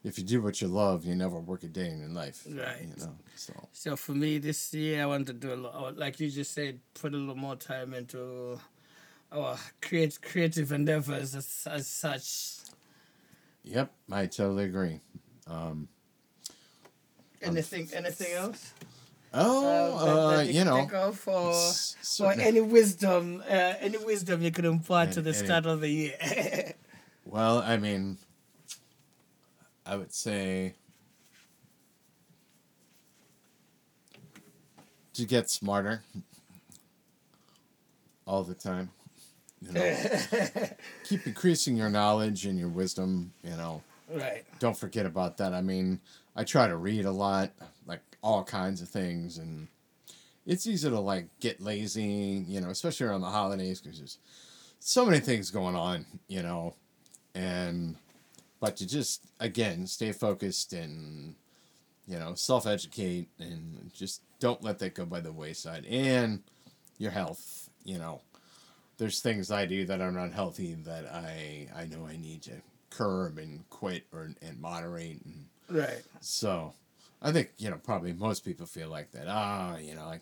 if 0.04 0.18
you 0.18 0.24
do 0.24 0.42
what 0.42 0.60
you 0.62 0.68
love, 0.68 1.06
you 1.06 1.16
never 1.16 1.40
work 1.40 1.64
a 1.64 1.68
day 1.68 1.90
in 1.90 2.00
your 2.00 2.10
life. 2.10 2.46
Right. 2.48 2.82
You 2.82 3.06
know. 3.06 3.16
So 3.36 3.54
So 3.74 3.96
for 3.96 4.14
me 4.14 4.40
this 4.40 4.74
year, 4.74 5.04
I 5.04 5.06
want 5.06 5.28
to 5.28 5.34
do 5.34 5.54
a 5.54 5.56
lot, 5.56 5.98
like 5.98 6.20
you 6.20 6.30
just 6.30 6.54
said, 6.54 6.80
put 6.96 7.14
a 7.14 7.18
little 7.18 7.36
more 7.36 7.56
time 7.56 7.94
into 7.94 8.60
our 9.32 9.58
create 9.82 10.22
creative 10.22 10.72
endeavors 10.72 11.36
as, 11.36 11.68
as 11.70 11.88
such. 11.88 12.58
yep, 13.64 13.92
I 14.12 14.26
totally 14.28 14.66
agree. 14.66 15.02
Um, 15.48 15.88
Anything, 17.42 17.88
anything 17.94 18.34
else? 18.34 18.74
oh, 19.34 19.96
Uh, 19.96 20.06
that- 20.06 20.12
uh, 20.18 20.38
that 20.38 20.48
you 20.48 20.54
can 20.54 20.66
know, 20.68 20.76
think 20.78 20.94
of, 20.94 21.28
or, 21.28 21.52
s- 21.52 22.20
or 22.20 22.32
any 22.32 22.62
wisdom, 22.62 23.44
uh, 23.48 23.74
any 23.80 23.98
wisdom 23.98 24.42
you 24.42 24.50
could 24.52 24.66
impart 24.66 25.12
to 25.12 25.20
Any- 25.20 25.32
the 25.32 25.38
any- 25.38 25.46
start 25.48 25.66
of 25.68 25.82
the 25.82 25.90
year. 25.90 26.74
well, 27.26 27.60
I 27.60 27.78
mean, 27.78 28.18
I 29.86 29.96
would 29.98 30.14
say 30.14 30.74
to 35.14 35.26
get 35.26 35.50
smarter 35.50 36.04
all 38.26 38.44
the 38.44 38.54
time. 38.56 38.90
You 39.62 39.72
know, 39.74 39.98
keep 41.04 41.26
increasing 41.26 41.76
your 41.76 41.90
knowledge 41.90 42.46
and 42.46 42.60
your 42.60 42.70
wisdom. 42.70 43.34
You 43.44 43.52
know, 43.52 43.84
right. 44.10 44.44
don't 44.60 44.78
forget 44.78 45.06
about 45.06 45.38
that. 45.38 45.54
I 45.54 45.62
mean, 45.62 46.00
I 46.36 46.44
try 46.44 46.68
to 46.68 46.78
read 46.78 47.06
a 47.06 47.12
lot, 47.12 47.52
like 47.86 48.02
all 48.22 48.44
kinds 48.44 48.82
of 48.82 48.90
things, 48.90 49.38
and 49.38 49.68
it's 50.46 50.68
easy 50.68 50.90
to 50.90 51.00
like 51.00 51.28
get 51.40 51.60
lazy, 51.62 52.46
you 52.48 52.62
know, 52.62 52.70
especially 52.70 53.08
around 53.08 53.22
the 53.22 53.28
holidays 53.28 53.82
because 53.82 53.98
there's 53.98 54.18
so 54.80 55.06
many 55.06 55.20
things 55.20 55.52
going 55.52 55.76
on, 55.76 56.06
you 56.28 56.42
know, 56.42 56.76
and 57.36 57.96
but 58.60 58.78
to 58.78 58.88
just 58.88 59.22
again 59.40 59.86
stay 59.86 60.12
focused 60.12 60.74
and 60.74 61.36
you 62.08 62.18
know 62.18 62.34
self 62.34 62.66
educate 62.66 63.28
and 63.40 63.92
just 63.94 64.22
don't 64.40 64.64
let 64.64 64.80
that 64.80 64.94
go 64.96 65.06
by 65.06 65.20
the 65.20 65.32
wayside 65.32 65.86
and 65.86 66.42
your 66.98 67.12
health, 67.12 67.70
you 67.84 67.98
know. 67.98 68.22
There's 68.98 69.20
things 69.22 69.52
I 69.52 69.66
do 69.66 69.86
that 69.86 70.02
are 70.02 70.12
not 70.12 70.32
healthy 70.34 70.74
that 70.86 71.06
I 71.06 71.68
I 71.76 71.86
know 71.86 72.06
I 72.06 72.18
need 72.18 72.42
to 72.44 72.54
curb 72.90 73.38
and 73.38 73.68
quit 73.70 74.06
or 74.12 74.30
and 74.42 74.60
moderate 74.60 75.22
and 75.26 75.46
Right. 75.70 76.02
so 76.22 76.74
I 77.22 77.32
think, 77.32 77.52
you 77.58 77.70
know, 77.70 77.78
probably 77.78 78.14
most 78.14 78.46
people 78.46 78.66
feel 78.66 78.90
like 78.90 79.12
that. 79.12 79.26
Ah, 79.28 79.78
you 79.78 79.96
know, 79.96 80.04
I 80.06 80.20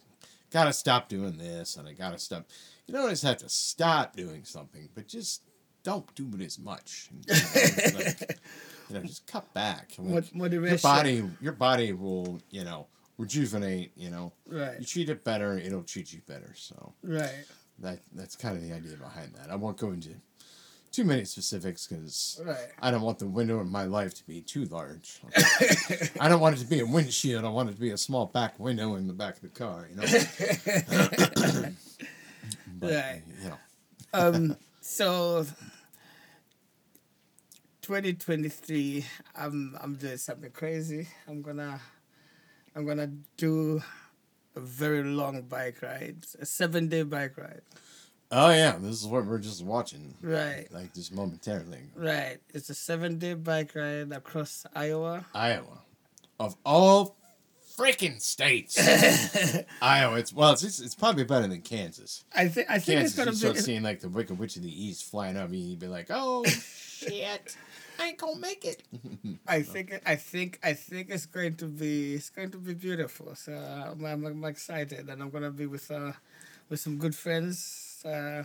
gotta 0.51 0.73
stop 0.73 1.07
doing 1.09 1.37
this 1.37 1.75
and 1.77 1.87
I 1.87 1.93
gotta 1.93 2.17
stop 2.17 2.45
you 2.87 2.93
don't 2.93 3.03
always 3.03 3.21
have 3.21 3.37
to 3.37 3.49
stop 3.49 4.15
doing 4.15 4.43
something, 4.43 4.89
but 4.93 5.07
just 5.07 5.43
don't 5.83 6.13
do 6.15 6.29
it 6.37 6.43
as 6.43 6.57
much. 6.59 7.09
You 7.27 7.33
know, 7.33 7.99
like, 7.99 8.39
you 8.89 8.95
know 8.95 9.01
just 9.03 9.25
cut 9.27 9.51
back. 9.53 9.91
I 9.97 10.01
mean, 10.01 10.11
Mod- 10.13 10.29
your 10.31 10.43
moderation. 10.43 10.77
body 10.81 11.23
your 11.39 11.53
body 11.53 11.93
will, 11.93 12.39
you 12.49 12.63
know, 12.63 12.87
rejuvenate. 13.17 13.91
You 13.95 14.09
know, 14.09 14.33
Right. 14.47 14.79
you 14.79 14.85
treat 14.85 15.09
it 15.09 15.23
better, 15.23 15.57
it'll 15.57 15.83
treat 15.83 16.11
you 16.11 16.21
better. 16.27 16.53
So 16.57 16.93
Right. 17.03 17.45
That 17.79 17.99
that's 18.13 18.35
kind 18.35 18.55
of 18.57 18.63
the 18.63 18.73
idea 18.73 18.95
behind 18.97 19.33
that. 19.35 19.49
I 19.51 19.55
won't 19.55 19.77
go 19.77 19.91
into 19.91 20.09
too 20.91 21.03
many 21.03 21.25
specifics 21.25 21.87
because 21.87 22.39
Right. 22.45 22.69
I 22.81 22.89
don't 22.89 23.01
want 23.01 23.19
the 23.19 23.27
window 23.27 23.59
in 23.59 23.69
my 23.69 23.83
life 23.83 24.13
to 24.15 24.25
be 24.25 24.41
too 24.41 24.63
large. 24.65 25.19
I 26.21 26.29
don't 26.29 26.39
want 26.39 26.55
it 26.55 26.59
to 26.59 26.67
be 26.67 26.79
a 26.79 26.85
windshield. 26.85 27.43
I 27.43 27.49
want 27.49 27.69
it 27.69 27.73
to 27.73 27.81
be 27.81 27.91
a 27.91 27.97
small 27.97 28.27
back 28.27 28.57
window 28.59 28.95
in 28.95 29.07
the 29.07 29.13
back 29.13 29.35
of 29.35 29.41
the 29.41 29.49
car. 29.49 29.87
You 29.89 29.95
know. 29.97 30.03
but, 32.79 32.91
Right. 32.91 33.21
You 33.43 33.49
know. 33.49 33.57
um 34.13 34.57
so 34.81 35.45
2023 37.81 39.05
i'm 39.35 39.77
i'm 39.81 39.95
doing 39.95 40.17
something 40.17 40.49
crazy 40.51 41.07
i'm 41.27 41.41
gonna 41.41 41.79
i'm 42.75 42.85
gonna 42.85 43.11
do 43.37 43.81
a 44.55 44.59
very 44.59 45.03
long 45.03 45.41
bike 45.43 45.81
ride 45.81 46.25
a 46.39 46.45
seven 46.45 46.87
day 46.87 47.03
bike 47.03 47.37
ride 47.37 47.61
Oh 48.31 48.49
yeah, 48.49 48.75
this 48.79 49.01
is 49.01 49.05
what 49.05 49.23
we're 49.27 49.37
just 49.37 49.63
watching. 49.63 50.15
Right. 50.19 50.67
Like 50.71 50.93
just 50.95 51.13
momentarily. 51.13 51.91
right 51.95 52.37
it's 52.53 52.69
a 52.69 52.73
seven 52.73 53.19
day 53.19 53.35
bike 53.35 53.73
ride 53.75 54.11
across 54.11 54.65
iowa 54.75 55.25
Iowa, 55.33 55.83
of 56.39 56.55
all 56.65 57.15
freaking 57.77 58.21
states. 58.21 58.77
Iowa. 59.81 60.17
It's 60.17 60.33
well, 60.33 60.53
it's, 60.53 60.63
it's 60.63 60.79
it's 60.79 60.95
probably 60.95 61.23
better 61.23 61.47
than 61.47 61.61
Kansas. 61.61 62.23
i 62.33 62.47
think 62.47 62.69
i 62.69 62.79
think 62.79 62.99
Kansas, 62.99 63.11
it's 63.11 63.17
gonna 63.17 63.31
you 63.31 63.37
start 63.37 63.57
seeing 63.57 63.83
like 63.83 63.99
the 63.99 64.09
Wicked 64.09 64.39
Witch 64.39 64.55
of 64.55 64.63
the 64.63 64.85
East 64.85 65.09
flying 65.09 65.37
up 65.37 65.51
you, 65.51 65.59
you'd 65.59 65.79
be 65.79 65.87
like, 65.87 66.07
oh 66.09 66.43
shit, 66.45 67.55
I 67.99 68.07
ain't 68.07 68.17
gonna 68.17 68.39
make 68.39 68.65
it. 68.65 68.83
I 69.47 69.61
think 69.61 69.99
I 70.05 70.15
think 70.15 70.59
I 70.63 70.73
think 70.73 71.09
it's 71.09 71.25
going 71.25 71.55
to 71.57 71.65
be 71.65 72.15
it's 72.15 72.29
going 72.29 72.51
to 72.51 72.57
be 72.57 72.73
beautiful. 72.73 73.35
So 73.35 73.53
I'm, 73.53 74.03
I'm, 74.05 74.25
I'm 74.25 74.43
excited, 74.45 75.09
and 75.09 75.21
I'm 75.21 75.29
gonna 75.29 75.51
be 75.51 75.65
with 75.65 75.89
uh 75.91 76.13
with 76.69 76.79
some 76.79 76.97
good 76.97 77.15
friends 77.15 78.03
uh, 78.05 78.43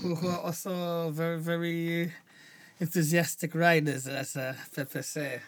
who 0.00 0.14
who 0.14 0.28
are 0.28 0.40
also 0.40 1.10
very 1.10 1.38
very 1.38 2.12
enthusiastic 2.80 3.54
riders, 3.54 4.06
as 4.06 4.36
uh, 4.36 4.54
Pepe 4.74 5.02
say. 5.02 5.40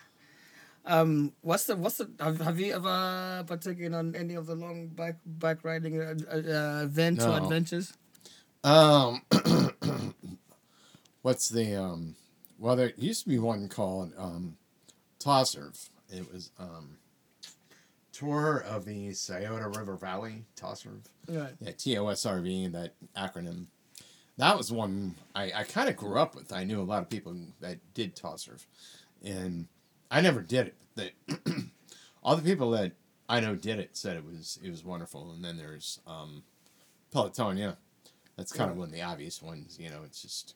Um, 0.86 1.32
what's 1.40 1.64
the 1.64 1.76
what's 1.76 1.96
the 1.96 2.10
have, 2.20 2.40
have 2.40 2.60
you 2.60 2.74
ever 2.74 3.44
partaken 3.46 3.94
on 3.94 4.14
any 4.14 4.34
of 4.34 4.46
the 4.46 4.54
long 4.54 4.88
bike 4.88 5.16
bike 5.24 5.64
riding 5.64 6.00
uh, 6.00 6.14
uh, 6.30 6.84
events 6.84 7.24
or 7.24 7.38
adventures? 7.38 7.94
Um, 8.62 9.22
what's 11.22 11.48
the 11.48 11.76
um? 11.76 12.16
Well, 12.58 12.76
there 12.76 12.92
used 12.96 13.24
to 13.24 13.28
be 13.28 13.38
one 13.38 13.68
called 13.68 14.12
um, 14.16 14.56
Tosserv. 15.18 15.88
It 16.10 16.32
was 16.32 16.50
um, 16.58 16.98
tour 18.12 18.64
of 18.66 18.84
the 18.84 19.12
Scioto 19.12 19.68
River 19.76 19.96
Valley. 19.96 20.44
Tosserv. 20.56 21.00
Right. 21.28 21.54
Yeah, 21.60 21.72
T 21.72 21.98
O 21.98 22.08
S 22.08 22.24
R 22.24 22.40
V. 22.40 22.68
That 22.68 22.94
acronym. 23.16 23.66
That 24.36 24.56
was 24.56 24.72
one 24.72 25.14
I, 25.34 25.52
I 25.54 25.64
kind 25.64 25.88
of 25.88 25.96
grew 25.96 26.18
up 26.18 26.34
with. 26.34 26.52
I 26.52 26.64
knew 26.64 26.80
a 26.80 26.82
lot 26.82 27.02
of 27.02 27.10
people 27.10 27.36
that 27.60 27.78
did 27.94 28.16
Tosserv, 28.16 28.64
and 29.24 29.66
I 30.10 30.20
never 30.20 30.40
did 30.40 30.68
it. 30.68 30.74
But 30.94 31.10
they, 31.26 31.52
all 32.22 32.36
the 32.36 32.42
people 32.42 32.70
that 32.72 32.92
I 33.28 33.40
know 33.40 33.56
did 33.56 33.78
it 33.78 33.96
said 33.96 34.16
it 34.16 34.24
was 34.24 34.58
it 34.62 34.70
was 34.70 34.84
wonderful. 34.84 35.32
And 35.32 35.44
then 35.44 35.56
there's 35.56 36.00
um, 36.06 36.42
Peloton. 37.12 37.56
Yeah, 37.56 37.72
that's 38.36 38.52
kind 38.52 38.70
of 38.70 38.76
one 38.76 38.88
of 38.88 38.92
the 38.92 39.02
obvious 39.02 39.42
ones. 39.42 39.76
You 39.80 39.90
know, 39.90 40.02
it's 40.04 40.22
just 40.22 40.54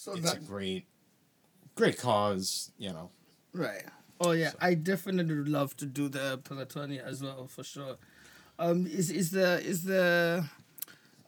So 0.00 0.12
it's 0.12 0.22
that 0.22 0.38
a 0.38 0.40
great 0.40 0.86
great 1.74 1.98
cause. 1.98 2.72
You 2.78 2.90
know, 2.90 3.10
Right. 3.52 3.84
Oh 4.22 4.32
yeah, 4.32 4.50
So- 4.52 4.58
I 4.60 4.74
definitely 4.74 5.34
would 5.34 5.48
love 5.48 5.76
to 5.78 5.86
do 5.86 6.08
the 6.08 6.38
Pelotonia 6.44 7.02
as 7.04 7.22
well 7.22 7.46
for 7.46 7.64
sure. 7.64 7.96
Um, 8.58 8.86
is 8.86 9.10
is 9.10 9.30
the 9.30 9.60
is 9.62 9.82
the 9.84 10.44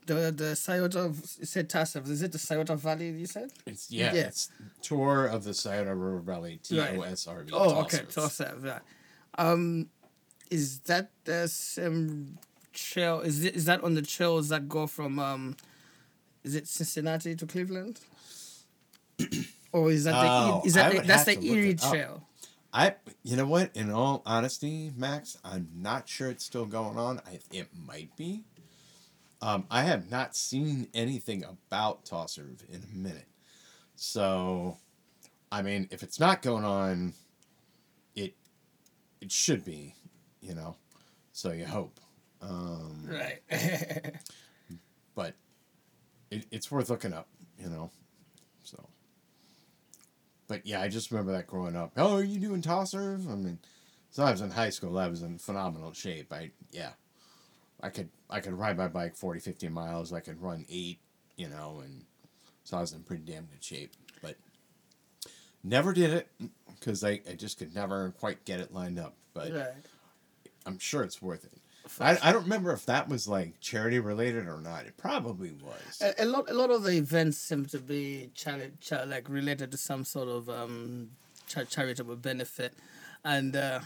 the 0.07 0.15
the 0.43 0.51
Scioto 0.57 1.15
you 1.39 1.47
said 1.47 1.69
Tassev, 1.71 2.09
is 2.09 2.23
it 2.23 2.33
the 2.33 2.39
Scioto 2.39 2.75
Valley 2.77 3.11
you 3.11 3.27
said? 3.27 3.51
it's 3.67 3.91
yeah, 3.91 4.13
Yeah. 4.15 4.29
it's 4.29 4.51
tour 4.83 5.27
of 5.27 5.45
the 5.45 5.53
Scioto 5.55 5.91
River 5.95 6.21
Valley. 6.21 6.59
T. 6.63 6.79
O 6.81 7.01
S 7.03 7.27
R 7.27 7.43
V. 7.45 7.53
Oh, 7.55 7.81
okay, 7.83 7.99
Tosserv. 8.15 8.65
Yeah. 8.65 8.81
Um, 9.39 9.89
is 10.51 10.81
that 10.81 11.11
the 11.25 11.47
same 11.49 12.39
trail? 12.73 13.21
Is 13.21 13.45
it 13.45 13.55
is 13.57 13.65
that 13.67 13.83
on 13.85 13.95
the 13.95 14.03
trails 14.03 14.49
that 14.51 14.69
go 14.69 14.87
from 14.87 15.19
um, 15.19 15.57
is 16.45 16.55
it 16.55 16.67
Cincinnati 16.69 17.35
to 17.37 17.47
Cleveland? 17.47 18.01
Or 19.73 19.91
is 19.91 20.05
that 20.05 20.13
the 20.13 20.19
Oh, 20.19 20.63
is 20.65 20.75
that 20.75 20.93
the, 20.93 21.01
that's 21.01 21.25
the 21.25 21.41
Erie. 21.43 21.75
Trail? 21.75 22.27
I, 22.75 22.95
you 23.23 23.37
know 23.37 23.45
what? 23.47 23.77
In 23.77 23.91
all 23.91 24.23
honesty, 24.25 24.93
Max, 24.97 25.37
I'm 25.45 25.69
not 25.77 26.09
sure 26.09 26.31
it's 26.31 26.45
still 26.45 26.65
going 26.65 26.97
on. 26.97 27.21
I, 27.27 27.39
it 27.53 27.69
might 27.75 28.17
be. 28.17 28.45
Um, 29.43 29.67
I 29.71 29.83
have 29.83 30.11
not 30.11 30.35
seen 30.37 30.89
anything 30.95 31.45
about 31.45 32.05
Tosserv 32.07 32.67
in 32.71 32.83
a 32.83 32.97
minute. 32.97 33.27
So, 33.97 34.79
I 35.51 35.63
mean, 35.63 35.89
if 35.91 36.03
it's 36.03 36.19
not 36.19 36.41
going 36.43 36.65
on, 36.65 37.13
it 38.15 38.35
it 39.21 39.31
should 39.31 39.65
be, 39.65 39.95
you 40.41 40.55
know. 40.55 40.77
So 41.33 41.51
you 41.53 41.67
hope. 41.67 42.01
Um, 42.41 43.07
Right. 43.09 43.43
but 45.15 45.35
it, 46.31 46.47
it's 46.51 46.71
worth 46.71 46.89
looking 46.89 47.13
up, 47.13 47.29
you 47.59 47.69
know. 47.69 47.91
But 50.53 50.67
yeah, 50.67 50.83
I 50.83 50.89
just 50.89 51.11
remember 51.11 51.33
that 51.33 51.47
growing 51.47 51.77
up. 51.77 51.93
Oh, 51.97 52.17
are 52.17 52.23
you 52.23 52.39
doing 52.39 52.61
tosser? 52.61 53.19
I 53.27 53.35
mean, 53.37 53.59
so 54.11 54.23
I 54.23 54.33
was 54.33 54.43
in 54.43 54.51
high 54.51 54.69
school. 54.69 54.99
I 54.99 55.09
was 55.09 55.23
in 55.23 55.39
phenomenal 55.39 55.95
shape. 55.95 56.31
I 56.31 56.51
yeah, 56.71 56.91
I 57.81 57.89
could 57.89 58.11
I 58.29 58.41
could 58.41 58.53
ride 58.53 58.77
my 58.77 58.89
bike 58.89 59.17
40, 59.17 59.41
50 59.41 59.71
miles. 59.71 60.13
I 60.13 60.21
could 60.21 60.43
run 60.43 60.67
eight, 60.69 60.99
you 61.39 61.49
know, 61.49 61.81
and 61.83 62.05
so 62.65 62.77
I 62.77 62.83
was 62.83 62.93
in 62.93 63.03
pretty 63.03 63.23
damn 63.23 63.47
good 63.47 63.65
shape. 63.65 63.93
But 64.21 64.37
never 65.65 65.95
did 65.95 66.11
it 66.11 66.29
because 66.79 67.03
I, 67.03 67.23
I 67.27 67.33
just 67.35 67.59
could 67.59 67.75
never 67.75 68.11
quite 68.21 68.45
get 68.45 68.61
it 68.61 68.75
lined 68.75 68.99
up. 68.99 69.15
But 69.33 69.55
right. 69.55 69.73
I'm 70.67 70.79
sure 70.79 71.03
it's 71.03 71.23
worth 71.23 71.47
it. 71.47 71.62
I, 72.01 72.19
I 72.23 72.33
don't 72.33 72.43
remember 72.45 72.73
if 72.73 72.87
that 72.87 73.09
was 73.09 73.27
like 73.29 73.61
charity 73.61 73.99
related 73.99 74.47
or 74.49 74.59
not. 74.61 74.87
It 74.87 74.97
probably 74.97 75.53
was. 75.53 76.01
A, 76.01 76.25
a 76.25 76.27
lot, 76.27 76.51
a 76.51 76.55
lot 76.55 76.71
of 76.71 76.83
the 76.85 76.93
events 76.93 77.39
seem 77.39 77.67
to 77.67 77.79
be 77.79 78.31
chari- 78.35 78.73
cha- 78.81 79.05
like 79.05 79.29
related 79.29 79.71
to 79.73 79.77
some 79.77 80.05
sort 80.05 80.29
of 80.29 80.49
um, 80.49 81.11
cha- 81.47 81.65
charitable 81.65 82.17
benefit, 82.17 82.75
and 83.25 83.57
uh, 83.57 83.81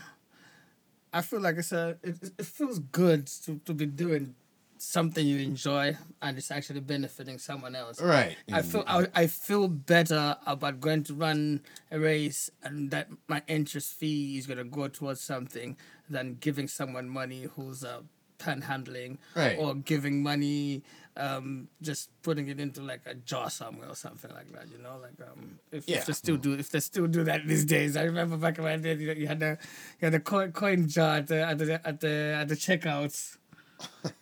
I 1.12 1.22
feel 1.22 1.40
like 1.40 1.56
it's 1.56 1.72
a 1.72 1.96
it- 2.02 2.32
it 2.38 2.46
feels 2.46 2.78
good 2.78 3.26
to, 3.44 3.60
to 3.64 3.74
be 3.74 3.86
doing 3.86 4.34
something 4.78 5.26
you 5.26 5.38
enjoy 5.38 5.96
and 6.22 6.38
it's 6.38 6.50
actually 6.50 6.80
benefiting 6.80 7.38
someone 7.38 7.74
else. 7.74 8.00
Right. 8.00 8.36
I 8.52 8.62
feel 8.62 8.84
I, 8.86 9.06
I 9.14 9.26
feel 9.26 9.68
better 9.68 10.36
about 10.46 10.80
going 10.80 11.04
to 11.04 11.14
run 11.14 11.62
a 11.90 11.98
race 11.98 12.50
and 12.62 12.90
that 12.90 13.08
my 13.28 13.42
interest 13.48 13.94
fee 13.94 14.38
is 14.38 14.46
gonna 14.46 14.64
go 14.64 14.88
towards 14.88 15.20
something 15.20 15.76
than 16.08 16.36
giving 16.40 16.68
someone 16.68 17.08
money 17.08 17.44
who's 17.56 17.84
uh, 17.84 18.00
panhandling 18.38 19.18
Right. 19.34 19.56
or 19.58 19.74
giving 19.74 20.22
money 20.22 20.82
um, 21.18 21.68
just 21.80 22.10
putting 22.22 22.46
it 22.48 22.60
into 22.60 22.82
like 22.82 23.00
a 23.06 23.14
jar 23.14 23.48
somewhere 23.48 23.88
or 23.88 23.94
something 23.94 24.30
like 24.34 24.52
that. 24.52 24.66
You 24.70 24.76
know, 24.82 24.98
like 25.00 25.14
um, 25.26 25.58
if, 25.72 25.88
Yeah. 25.88 25.96
if 25.98 26.06
they 26.06 26.12
still 26.12 26.36
do 26.36 26.52
if 26.52 26.68
they 26.68 26.80
still 26.80 27.06
do 27.06 27.24
that 27.24 27.46
these 27.46 27.64
days. 27.64 27.96
I 27.96 28.02
remember 28.02 28.36
back 28.36 28.58
in 28.58 28.64
my 28.64 28.76
day, 28.76 28.94
you, 28.96 29.12
you 29.12 29.26
had 29.26 29.40
the 29.40 29.56
you 30.00 30.06
had 30.06 30.12
the 30.12 30.20
coin, 30.20 30.52
coin 30.52 30.86
jar 30.88 31.16
at 31.16 31.26
the 31.28 31.42
at 31.42 31.56
the 31.58 31.86
at 31.88 32.00
the, 32.00 32.36
at 32.40 32.48
the 32.48 32.54
checkouts. 32.54 33.38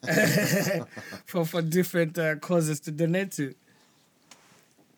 for 1.26 1.44
for 1.44 1.62
different 1.62 2.18
uh, 2.18 2.36
causes 2.36 2.80
to 2.80 2.90
donate 2.90 3.32
to. 3.32 3.54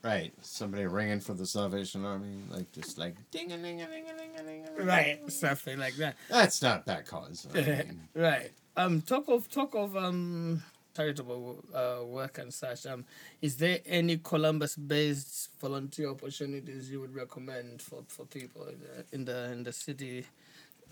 Right. 0.02 0.32
Somebody 0.40 0.86
ringing 0.86 1.18
for 1.18 1.34
the 1.34 1.46
Salvation 1.46 2.04
Army, 2.04 2.44
like 2.48 2.70
just 2.70 2.96
like 2.96 3.16
ding 3.32 3.50
a 3.50 3.58
ding 3.58 3.82
a 3.82 3.86
ding 3.86 4.04
a 4.08 4.16
ding 4.16 4.30
a 4.38 4.42
ding 4.42 4.64
a 4.78 4.84
Right, 4.84 5.18
something 5.32 5.78
like 5.78 5.96
that. 5.96 6.14
That's 6.30 6.62
not 6.62 6.86
that 6.86 7.06
cause. 7.06 7.46
I 7.52 7.60
mean, 7.60 8.00
right. 8.14 8.52
Um, 8.76 9.02
talk 9.02 9.28
of 9.28 9.50
talk 9.50 9.74
of 9.74 9.96
um 9.96 10.62
charitable 10.96 11.62
uh, 11.74 12.04
work 12.04 12.38
and 12.38 12.52
such. 12.54 12.86
Um, 12.86 13.04
is 13.42 13.56
there 13.56 13.80
any 13.84 14.16
Columbus-based 14.18 15.50
volunteer 15.60 16.10
opportunities 16.10 16.90
you 16.90 17.00
would 17.00 17.14
recommend 17.14 17.82
for, 17.82 18.02
for 18.08 18.24
people 18.24 18.66
in 18.68 18.78
the 18.80 19.04
in 19.12 19.24
the, 19.24 19.52
in 19.52 19.62
the 19.64 19.72
city? 19.72 20.24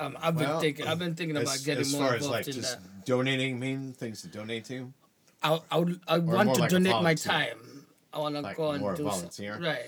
Um, 0.01 0.19
I've 0.21 0.37
been 0.37 0.59
thinking. 0.61 0.87
I've 0.87 0.99
been 0.99 1.15
thinking 1.15 1.37
about 1.37 1.55
as, 1.55 1.65
getting 1.65 1.83
as 1.83 1.93
more 1.93 2.07
far 2.09 2.17
as 2.17 2.25
involved 2.25 2.47
like 2.47 2.49
in 2.49 2.61
just 2.61 2.81
that. 2.81 3.05
donating, 3.05 3.61
mean 3.61 3.93
things 3.93 4.23
to 4.23 4.29
donate 4.29 4.65
to. 4.67 4.93
I 5.43 5.61
I 5.71 5.79
would 5.79 6.01
I 6.09 6.19
want 6.19 6.55
to 6.55 6.61
like 6.63 6.71
donate 6.71 7.03
my 7.03 7.15
time. 7.15 7.59
I 8.13 8.19
want 8.19 8.35
to 8.35 8.41
Like 8.41 8.57
go 8.57 8.71
and 8.73 8.81
more 8.81 8.95
do 8.95 9.05
volunteer? 9.05 9.59
Right. 9.61 9.87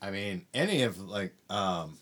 I 0.00 0.10
mean, 0.10 0.46
any 0.54 0.82
of 0.82 0.98
like 1.00 1.32
um, 1.50 1.96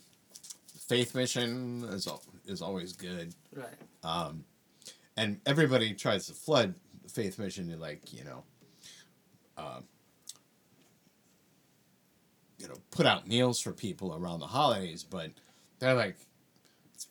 faith 0.88 1.14
mission 1.14 1.84
is 1.90 2.08
is 2.46 2.60
always 2.62 2.92
good, 2.92 3.34
Right. 3.54 4.24
and 5.16 5.40
everybody 5.46 5.94
tries 5.94 6.26
to 6.26 6.34
flood 6.34 6.74
faith 7.12 7.38
mission 7.38 7.70
to 7.70 7.76
like 7.76 8.12
you 8.12 8.24
know, 8.24 8.42
uh, 9.56 9.80
you 12.58 12.68
know, 12.68 12.74
put 12.90 13.06
out 13.06 13.26
meals 13.26 13.60
for 13.60 13.72
people 13.72 14.14
around 14.14 14.40
the 14.40 14.46
holidays, 14.46 15.04
but 15.04 15.30
they're 15.78 15.94
like 15.94 16.16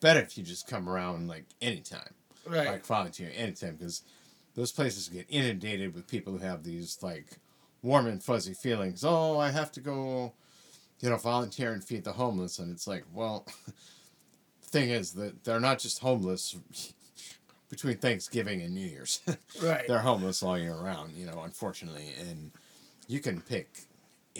better 0.04 0.20
if 0.20 0.38
you 0.38 0.44
just 0.44 0.68
come 0.68 0.88
around 0.90 1.28
like 1.30 1.46
anytime, 1.62 2.14
Right. 2.46 2.68
like 2.68 2.86
volunteer 2.86 3.32
anytime, 3.34 3.78
because 3.78 4.04
those 4.54 4.72
places 4.72 5.08
get 5.08 5.26
inundated 5.30 5.96
with 5.96 6.08
people 6.08 6.34
who 6.34 6.40
have 6.40 6.64
these 6.64 7.00
like 7.02 7.38
warm 7.82 8.06
and 8.08 8.22
fuzzy 8.22 8.54
feelings. 8.54 9.04
Oh, 9.06 9.40
I 9.40 9.50
have 9.52 9.72
to 9.72 9.80
go, 9.80 10.34
you 11.00 11.10
know, 11.10 11.16
volunteer 11.18 11.72
and 11.72 11.84
feed 11.84 12.04
the 12.04 12.14
homeless, 12.14 12.60
and 12.60 12.70
it's 12.72 12.86
like, 12.86 13.06
well, 13.14 13.48
the 14.62 14.68
thing 14.68 14.90
is 14.90 15.14
that 15.14 15.44
they're 15.46 15.60
not 15.62 15.80
just 15.80 16.00
homeless 16.00 16.56
between 17.70 17.98
Thanksgiving 17.98 18.62
and 18.62 18.74
New 18.76 18.86
Year's. 18.86 19.22
right. 19.64 19.88
they're 19.88 20.00
homeless 20.00 20.44
all 20.44 20.58
year 20.60 20.76
round, 20.76 21.14
you 21.14 21.26
know, 21.26 21.42
unfortunately. 21.44 22.10
And 22.30 22.52
you 23.08 23.20
can 23.22 23.40
pick 23.42 23.70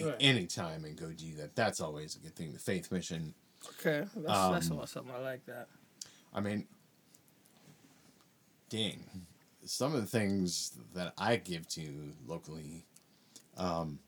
Right. 0.02 0.16
any 0.20 0.48
time 0.48 0.86
and 0.86 0.98
go 0.98 1.12
do 1.12 1.36
that. 1.36 1.56
That's 1.56 1.80
always 1.80 2.16
a 2.16 2.20
good 2.20 2.36
thing. 2.36 2.52
The 2.52 2.58
faith 2.60 2.92
mission. 2.92 3.36
Okay. 3.70 4.06
That's, 4.16 4.50
that's 4.50 4.72
Um, 4.72 4.80
awesome. 4.80 5.08
I 5.16 5.20
like 5.20 5.46
that. 5.46 5.68
I 6.34 6.40
mean, 6.42 6.68
dang, 8.70 9.04
some 9.66 9.94
of 9.94 10.02
the 10.02 10.08
things 10.08 10.74
that 10.94 11.14
I 11.18 11.36
give 11.38 11.68
to 11.70 12.14
locally 12.26 12.86
um, 13.58 14.00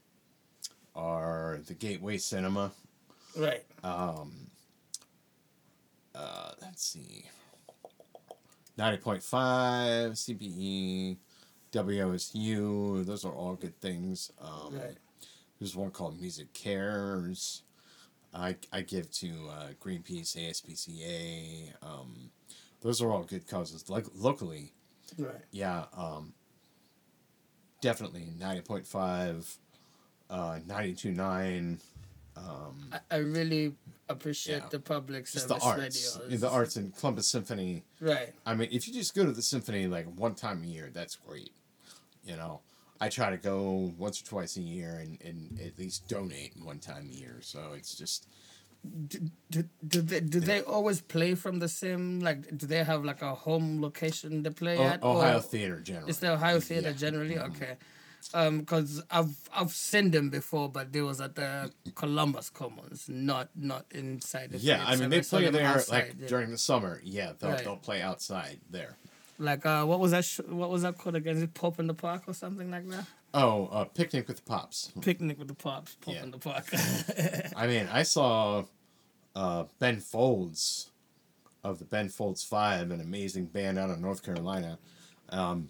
are 0.96 1.60
the 1.68 1.74
Gateway 1.74 2.18
Cinema. 2.18 2.72
Right. 3.38 3.64
Um, 3.84 4.50
uh, 6.16 6.52
let's 6.62 6.84
see. 6.86 7.26
90.5, 8.78 9.22
CBE, 10.14 11.18
WOSU, 11.72 13.06
those 13.06 13.24
are 13.26 13.32
all 13.34 13.56
good 13.56 13.80
things. 13.82 14.32
Um, 14.42 14.76
Right. 14.78 14.98
There's 15.60 15.76
one 15.76 15.92
called 15.92 16.20
Music 16.20 16.52
Cares. 16.54 17.64
I, 18.36 18.56
I 18.72 18.82
give 18.82 19.10
to 19.14 19.28
uh, 19.50 19.68
Greenpeace, 19.84 20.36
ASPCA. 20.36 21.72
Um, 21.82 22.30
those 22.82 23.02
are 23.02 23.10
all 23.12 23.24
good 23.24 23.48
causes. 23.48 23.90
Like 23.90 24.06
locally, 24.14 24.74
Right. 25.18 25.36
yeah, 25.52 25.86
um, 25.96 26.34
definitely 27.82 28.28
90.5, 28.40 29.58
uh, 30.30 30.60
92.9. 30.68 31.80
Um, 32.38 32.90
I, 32.92 33.00
I 33.12 33.18
really 33.20 33.74
appreciate 34.10 34.58
Yeah. 34.64 34.70
the 34.70 34.80
public 34.80 35.26
just 35.32 35.48
the 35.48 35.56
arts, 35.60 36.18
radios. 36.20 36.42
the 36.42 36.50
arts 36.50 36.76
in 36.78 36.92
Columbus 36.92 37.30
Symphony. 37.30 37.84
Right. 38.02 38.34
I 38.46 38.56
mean, 38.56 38.68
if 38.72 38.88
you 38.88 38.94
just 38.94 39.16
go 39.16 39.26
to 39.26 39.32
the 39.32 39.42
symphony 39.42 39.88
like 39.88 40.06
one 40.08 40.36
time 40.36 40.62
a 40.64 40.68
year, 40.68 40.90
that's 40.94 41.16
great. 41.16 41.52
You 42.26 42.36
know, 42.36 42.60
I 43.02 43.10
try 43.10 43.30
to 43.30 43.38
go 43.38 43.94
once 43.98 44.22
or 44.22 44.26
twice 44.26 44.56
a 44.58 44.62
year 44.62 44.98
and, 45.04 45.22
and 45.22 45.60
at 45.60 45.78
least 45.78 46.08
donate 46.08 46.54
one 46.62 46.80
time 46.80 47.10
a 47.12 47.14
year. 47.14 47.38
So 47.42 47.74
it's 47.76 47.96
just 47.96 48.28
Do, 49.10 49.20
do, 49.50 49.64
do 49.88 50.02
they 50.02 50.20
do 50.22 50.40
they 50.40 50.62
always 50.62 51.02
play 51.02 51.34
from 51.36 51.58
the 51.60 51.68
same 51.68 52.20
like 52.20 52.56
do 52.56 52.66
they 52.68 52.84
have 52.84 53.04
like 53.04 53.22
a 53.24 53.34
home 53.34 53.82
location 53.82 54.44
to 54.44 54.52
play 54.52 54.78
O- 54.78 54.84
at 54.94 55.02
Ohio 55.04 55.38
or 55.38 55.42
Theater 55.42 55.80
generally. 55.82 56.10
it's 56.12 56.20
the 56.20 56.32
Ohio 56.34 56.60
Theater 56.60 56.90
Yeah. 56.90 56.92
Mm-hmm. 56.94 57.06
generally 57.06 57.38
okay 57.50 57.74
um 58.34 58.60
because 58.60 59.02
I've 59.10 59.36
I've 59.60 59.74
seen 59.90 60.12
them 60.12 60.30
before 60.30 60.70
but 60.70 60.86
they 60.94 61.02
was 61.02 61.20
at 61.20 61.34
the 61.36 61.72
Columbus 61.96 62.50
Commons 62.52 63.10
not 63.10 63.50
not 63.56 63.86
inside 63.92 64.52
the 64.52 64.60
yeah, 64.60 64.78
theater. 64.78 64.90
I 64.92 64.94
So 64.96 65.02
mean 65.02 65.10
they 65.10 65.22
play 65.22 65.50
there 65.50 65.66
outside, 65.68 65.96
like 65.96 66.16
yeah. 66.20 66.28
during 66.28 66.50
the 66.52 66.58
summer. 66.70 67.02
Yeah, 67.04 67.34
they'll 67.40 67.52
Right. 67.52 67.64
they'll 67.64 67.78
play 67.90 68.02
outside 68.10 68.60
there. 68.70 68.94
Like 69.38 69.66
uh 69.66 69.84
what 69.86 70.00
was 70.00 70.12
that 70.12 70.24
sh- 70.26 70.40
what 70.48 70.70
was 70.70 70.84
that 70.84 70.98
called 70.98 71.16
again 71.16 71.36
is 71.38 71.44
it 71.44 71.54
Pop 71.54 71.80
in 71.80 71.88
the 71.88 71.94
Park 71.94 72.24
or 72.28 72.34
something 72.34 72.70
like 72.72 72.88
that 72.90 73.06
Oh, 73.34 73.66
uh, 73.68 73.84
picnic 73.84 74.30
with 74.30 74.38
the 74.38 74.44
pops. 74.44 74.94
picnic 75.02 75.38
with 75.38 75.50
the 75.50 75.54
pops 75.56 75.96
Pop 75.96 76.14
Yeah. 76.14 76.24
in 76.24 76.32
the 76.32 76.38
Park 76.38 76.66
I 77.56 77.68
mean, 77.68 77.90
I 77.92 78.04
saw 78.04 78.64
uh, 79.36 79.66
Ben 79.80 80.00
Folds 80.00 80.92
of 81.64 81.80
the 81.80 81.86
Ben 81.86 82.08
Folds 82.08 82.44
Five, 82.46 82.92
an 82.92 83.02
amazing 83.02 83.48
band 83.48 83.78
out 83.78 83.90
of 83.90 84.00
North 84.00 84.24
Carolina. 84.24 84.78
Um, 85.30 85.68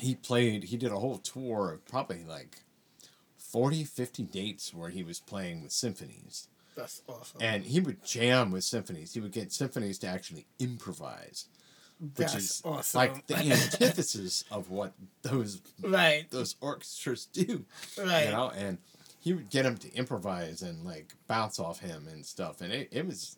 he 0.00 0.16
played, 0.16 0.64
he 0.64 0.76
did 0.76 0.90
a 0.90 0.98
whole 0.98 1.18
tour 1.18 1.70
of 1.74 1.84
probably 1.86 2.24
like 2.24 2.62
40, 3.38 3.84
50 3.84 4.24
dates 4.24 4.74
where 4.74 4.90
he 4.90 5.04
was 5.04 5.20
playing 5.20 5.62
with 5.62 5.70
symphonies. 5.70 6.48
that's 6.74 7.02
awesome 7.08 7.40
And 7.40 7.64
he 7.66 7.78
would 7.78 8.02
jam 8.04 8.50
with 8.50 8.64
symphonies. 8.64 9.14
He 9.14 9.20
would 9.20 9.30
get 9.30 9.52
symphonies 9.52 9.98
to 10.00 10.08
actually 10.08 10.46
improvise, 10.58 11.46
which 12.00 12.12
that's 12.14 12.34
is 12.34 12.62
awesome. 12.64 12.98
like 12.98 13.26
the 13.26 13.36
antithesis 13.36 14.44
of 14.50 14.70
what 14.70 14.94
those 15.22 15.60
right. 15.82 16.30
those 16.30 16.56
orchestras 16.60 17.26
do 17.26 17.64
right. 17.98 18.26
you 18.26 18.32
know? 18.32 18.50
And 18.54 18.78
he 19.20 19.32
would 19.32 19.48
get 19.48 19.64
him 19.64 19.76
to 19.78 19.94
improvise 19.94 20.60
and 20.62 20.84
like 20.84 21.14
bounce 21.26 21.58
off 21.58 21.80
him 21.80 22.06
and 22.12 22.26
stuff. 22.26 22.60
And 22.60 22.70
it, 22.72 22.88
it 22.92 23.06
was 23.06 23.36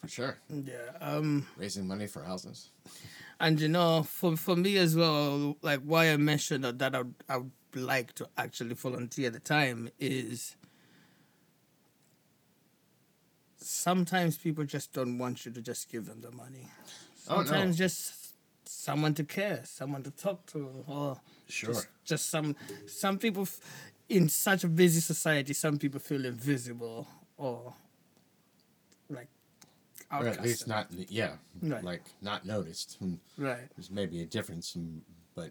for 0.00 0.08
sure. 0.08 0.38
Yeah. 0.48 0.74
Um. 1.00 1.46
Raising 1.56 1.86
money 1.88 2.06
for 2.06 2.22
houses. 2.22 2.68
And 3.40 3.58
you 3.58 3.68
know, 3.68 4.02
for 4.02 4.36
for 4.36 4.54
me 4.54 4.76
as 4.76 4.94
well, 4.94 5.56
like 5.62 5.80
why 5.80 6.12
I 6.12 6.16
mentioned 6.18 6.62
that, 6.64 6.78
that 6.78 6.94
I 6.94 6.98
would, 6.98 7.14
I 7.28 7.36
would 7.38 7.50
like 7.74 8.12
to 8.16 8.28
actually 8.36 8.74
volunteer 8.74 9.28
at 9.28 9.32
the 9.32 9.40
time 9.40 9.88
is 9.98 10.56
sometimes 13.56 14.36
people 14.38 14.64
just 14.64 14.92
don't 14.92 15.18
want 15.18 15.46
you 15.46 15.52
to 15.52 15.62
just 15.62 15.90
give 15.90 16.06
them 16.06 16.20
the 16.20 16.30
money. 16.32 16.66
Oh, 17.28 17.36
no. 17.38 17.44
Sometimes 17.44 17.78
just 17.78 18.34
someone 18.64 19.14
to 19.14 19.24
care, 19.24 19.62
someone 19.64 20.02
to 20.02 20.10
talk 20.10 20.46
to, 20.46 20.84
or 20.86 21.20
Sure. 21.48 21.72
just, 21.74 21.88
just 22.04 22.30
some 22.30 22.54
some 22.86 23.18
people 23.18 23.42
f- 23.42 23.60
in 24.08 24.28
such 24.28 24.64
a 24.64 24.68
busy 24.68 25.00
society. 25.00 25.52
Some 25.52 25.78
people 25.78 25.98
feel 26.00 26.24
invisible 26.24 27.06
or 27.36 27.74
Or 30.12 30.26
at 30.26 30.42
least 30.42 30.66
not. 30.66 30.88
Yeah. 30.90 31.32
Right. 31.62 31.84
Like 31.84 32.02
not 32.20 32.44
noticed. 32.44 32.96
Hmm. 32.98 33.14
right. 33.38 33.68
There's 33.76 33.90
maybe 33.90 34.22
a 34.22 34.26
difference, 34.26 34.72
hmm, 34.72 34.98
but. 35.34 35.50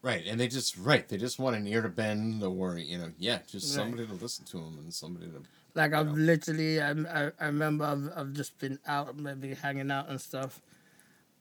Right, 0.00 0.24
and 0.26 0.38
they 0.38 0.46
just 0.46 0.76
right. 0.78 1.08
They 1.08 1.16
just 1.16 1.40
want 1.40 1.56
an 1.56 1.66
ear 1.66 1.82
to 1.82 1.88
bend, 1.88 2.42
or 2.44 2.78
you 2.78 2.98
know, 2.98 3.10
yeah, 3.18 3.38
just 3.50 3.76
Right. 3.76 3.82
somebody 3.82 4.06
to 4.06 4.12
listen 4.14 4.44
to 4.46 4.58
them 4.58 4.78
and 4.78 4.94
somebody 4.94 5.26
to. 5.26 5.42
Like 5.74 5.92
I've 5.92 6.06
know. 6.06 6.12
literally, 6.12 6.80
I, 6.80 6.90
I, 6.90 7.32
I 7.40 7.46
remember 7.46 7.84
I've, 7.84 8.10
I've 8.14 8.32
just 8.32 8.58
been 8.58 8.78
out, 8.86 9.16
maybe 9.16 9.54
hanging 9.54 9.90
out 9.90 10.08
and 10.08 10.20
stuff, 10.20 10.60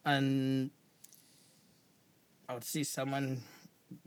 and 0.05 0.71
I 2.49 2.55
would 2.55 2.63
see 2.63 2.83
someone 2.83 3.43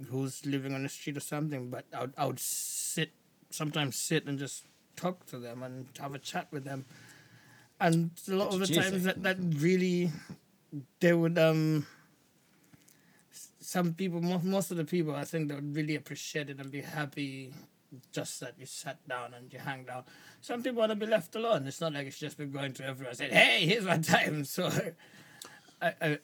who's 0.08 0.44
living 0.44 0.74
on 0.74 0.82
the 0.82 0.88
street 0.88 1.16
or 1.16 1.20
something, 1.20 1.70
but 1.70 1.84
I 1.94 2.00
would, 2.00 2.14
I 2.18 2.26
would 2.26 2.40
sit 2.40 3.10
sometimes 3.50 3.96
sit 3.96 4.26
and 4.26 4.38
just 4.38 4.64
talk 4.96 5.26
to 5.26 5.38
them 5.38 5.62
and 5.62 5.86
have 6.00 6.14
a 6.14 6.18
chat 6.18 6.48
with 6.50 6.64
them. 6.64 6.84
And 7.80 8.10
a 8.28 8.34
lot 8.34 8.52
of 8.52 8.60
the 8.60 8.66
times 8.66 9.04
that, 9.04 9.22
that 9.22 9.38
really 9.56 10.10
they 11.00 11.12
would 11.12 11.38
um 11.38 11.86
some 13.60 13.94
people 13.94 14.20
most, 14.20 14.44
most 14.44 14.70
of 14.70 14.76
the 14.76 14.84
people 14.84 15.14
I 15.14 15.24
think 15.24 15.48
they 15.48 15.54
would 15.54 15.74
really 15.74 15.96
appreciate 15.96 16.50
it 16.50 16.60
and 16.60 16.70
be 16.70 16.82
happy 16.82 17.52
just 18.12 18.40
that 18.40 18.54
you 18.58 18.66
sat 18.66 18.98
down 19.08 19.34
and 19.34 19.52
you 19.52 19.58
hang 19.58 19.84
down. 19.84 20.04
Some 20.40 20.62
people 20.62 20.78
want 20.80 20.90
to 20.90 20.96
be 20.96 21.06
left 21.06 21.34
alone. 21.34 21.66
It's 21.66 21.80
not 21.80 21.92
like 21.92 22.06
it's 22.06 22.18
just 22.18 22.36
been 22.36 22.52
going 22.52 22.72
to 22.74 22.84
everyone 22.84 23.14
saying, 23.14 23.32
Hey, 23.32 23.66
here's 23.66 23.84
my 23.84 23.98
time 24.14 24.44
so 24.56 24.70
I 25.80 25.94
I, 26.00 26.18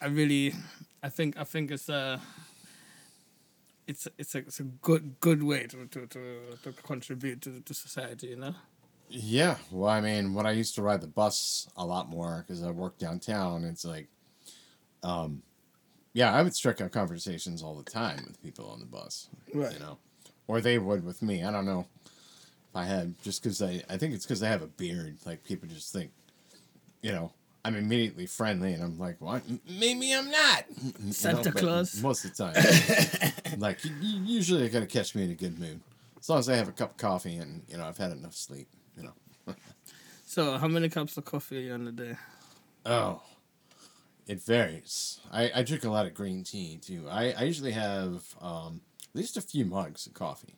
I 0.00 0.06
really 0.06 0.54
I 1.02 1.10
think 1.10 1.36
I 1.36 1.44
think 1.44 1.70
it's 1.70 1.88
a 1.88 2.20
it's 3.86 4.08
it's 4.16 4.34
a, 4.34 4.38
it's 4.38 4.60
a 4.60 4.64
good 4.64 5.20
good 5.20 5.42
way 5.42 5.66
to, 5.66 5.86
to, 5.86 6.06
to, 6.06 6.40
to 6.62 6.72
contribute 6.82 7.42
to, 7.42 7.60
to 7.60 7.74
society, 7.74 8.28
you 8.28 8.36
know? 8.36 8.54
Yeah, 9.16 9.56
well, 9.70 9.88
I 9.90 10.00
mean, 10.00 10.34
when 10.34 10.44
I 10.44 10.50
used 10.52 10.74
to 10.74 10.82
ride 10.82 11.00
the 11.00 11.06
bus 11.06 11.68
a 11.76 11.86
lot 11.86 12.08
more 12.10 12.44
because 12.46 12.64
I 12.64 12.70
worked 12.70 12.98
downtown, 12.98 13.62
it's 13.62 13.84
like, 13.84 14.08
um, 15.04 15.42
yeah, 16.14 16.32
I 16.34 16.42
would 16.42 16.54
strike 16.54 16.80
up 16.80 16.90
conversations 16.90 17.62
all 17.62 17.76
the 17.76 17.88
time 17.88 18.24
with 18.26 18.42
people 18.42 18.68
on 18.68 18.80
the 18.80 18.86
bus, 18.86 19.28
Right. 19.52 19.72
you 19.72 19.78
know, 19.78 19.98
or 20.48 20.60
they 20.60 20.78
would 20.78 21.04
with 21.04 21.22
me. 21.22 21.44
I 21.44 21.52
don't 21.52 21.64
know 21.64 21.86
if 22.04 22.74
I 22.74 22.84
had 22.86 23.14
just 23.22 23.40
because 23.42 23.62
I, 23.62 23.82
I 23.88 23.96
think 23.98 24.14
it's 24.14 24.24
because 24.26 24.42
I 24.42 24.48
have 24.48 24.62
a 24.62 24.66
beard. 24.66 25.18
Like 25.24 25.44
people 25.44 25.68
just 25.68 25.92
think, 25.92 26.10
you 27.02 27.12
know, 27.12 27.32
I'm 27.64 27.76
immediately 27.76 28.26
friendly, 28.26 28.74
and 28.74 28.82
I'm 28.82 28.98
like, 28.98 29.20
what? 29.20 29.42
Maybe 29.68 30.12
I'm 30.12 30.30
not. 30.30 30.64
You 30.82 30.92
know, 31.06 31.12
Santa 31.12 31.52
but 31.52 31.62
Claus? 31.62 32.02
Most 32.02 32.24
of 32.24 32.36
the 32.36 32.44
time, 32.52 33.58
like 33.60 33.84
you, 33.84 33.92
you 34.00 34.22
usually 34.24 34.66
are 34.66 34.68
gonna 34.70 34.86
catch 34.86 35.14
me 35.14 35.22
in 35.24 35.30
a 35.30 35.34
good 35.34 35.58
mood, 35.58 35.80
as 36.18 36.28
long 36.28 36.40
as 36.40 36.48
I 36.48 36.56
have 36.56 36.68
a 36.68 36.72
cup 36.72 36.90
of 36.92 36.96
coffee 36.96 37.36
and 37.36 37.62
you 37.68 37.76
know 37.76 37.84
I've 37.84 37.96
had 37.98 38.10
enough 38.12 38.34
sleep. 38.34 38.66
So 40.34 40.58
how 40.58 40.66
many 40.66 40.88
cups 40.88 41.16
of 41.16 41.24
coffee 41.24 41.58
are 41.58 41.60
you 41.60 41.72
on 41.74 41.86
a 41.86 41.92
day? 41.92 42.16
Oh, 42.84 43.22
it 44.26 44.42
varies. 44.42 45.20
I, 45.30 45.48
I 45.54 45.62
drink 45.62 45.84
a 45.84 45.90
lot 45.90 46.06
of 46.06 46.14
green 46.14 46.42
tea 46.42 46.76
too. 46.82 47.06
I, 47.08 47.30
I 47.38 47.42
usually 47.44 47.70
have 47.70 48.24
um, 48.40 48.80
at 49.00 49.14
least 49.14 49.36
a 49.36 49.40
few 49.40 49.64
mugs 49.64 50.08
of 50.08 50.14
coffee. 50.14 50.56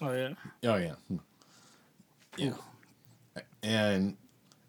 Oh 0.00 0.12
yeah. 0.12 0.32
Oh 0.64 0.76
yeah, 0.76 0.94
Hmm. 1.08 1.16
yeah. 2.38 2.52
And 3.62 4.16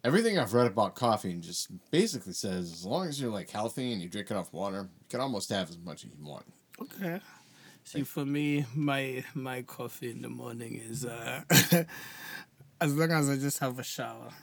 everything 0.03 0.37
I've 0.37 0.53
read 0.53 0.67
about 0.67 0.93
coffee 0.93 1.35
just 1.35 1.69
basically 1.89 2.33
says 2.33 2.69
as 2.73 2.85
long 2.85 3.07
as 3.07 3.21
you're 3.21 3.31
like 3.31 3.49
healthy 3.49 3.93
and 3.93 4.01
you 4.01 4.09
drink 4.09 4.29
enough 4.29 4.51
water, 4.51 4.89
you 4.99 5.05
can 5.07 5.21
almost 5.21 5.49
have 5.51 5.69
as 5.69 5.77
much 5.77 6.03
as 6.03 6.11
you 6.11 6.25
want. 6.25 6.43
Okay. 6.81 7.21
See, 7.85 8.03
for 8.03 8.25
me, 8.25 8.65
my 8.75 9.23
my 9.33 9.61
coffee 9.61 10.11
in 10.11 10.21
the 10.21 10.27
morning 10.27 10.81
is 10.85 11.05
uh, 11.05 11.43
as 12.81 12.93
long 12.93 13.13
as 13.13 13.29
I 13.29 13.37
just 13.37 13.59
have 13.59 13.79
a 13.79 13.83
shower. 13.83 14.33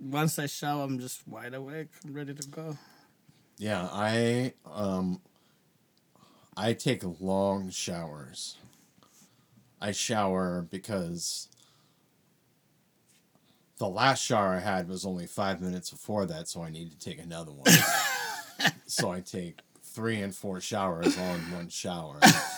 Once 0.00 0.38
I 0.38 0.46
shower, 0.46 0.84
I'm 0.84 0.98
just 0.98 1.26
wide 1.26 1.54
awake. 1.54 1.88
I'm 2.04 2.12
ready 2.12 2.34
to 2.34 2.48
go. 2.48 2.78
Yeah, 3.58 3.88
I 3.90 4.54
um 4.70 5.20
I 6.56 6.72
take 6.72 7.02
long 7.20 7.70
showers. 7.70 8.56
I 9.80 9.92
shower 9.92 10.66
because 10.70 11.48
the 13.78 13.88
last 13.88 14.22
shower 14.22 14.54
I 14.54 14.60
had 14.60 14.88
was 14.88 15.04
only 15.04 15.26
five 15.26 15.60
minutes 15.60 15.90
before 15.90 16.26
that, 16.26 16.48
so 16.48 16.62
I 16.62 16.70
need 16.70 16.90
to 16.90 16.98
take 16.98 17.18
another 17.18 17.52
one. 17.52 17.66
so 18.86 19.10
I 19.10 19.20
take 19.20 19.58
three 19.82 20.20
and 20.22 20.34
four 20.34 20.60
showers 20.60 21.18
all 21.18 21.34
in 21.34 21.40
one 21.52 21.68
shower. 21.68 22.18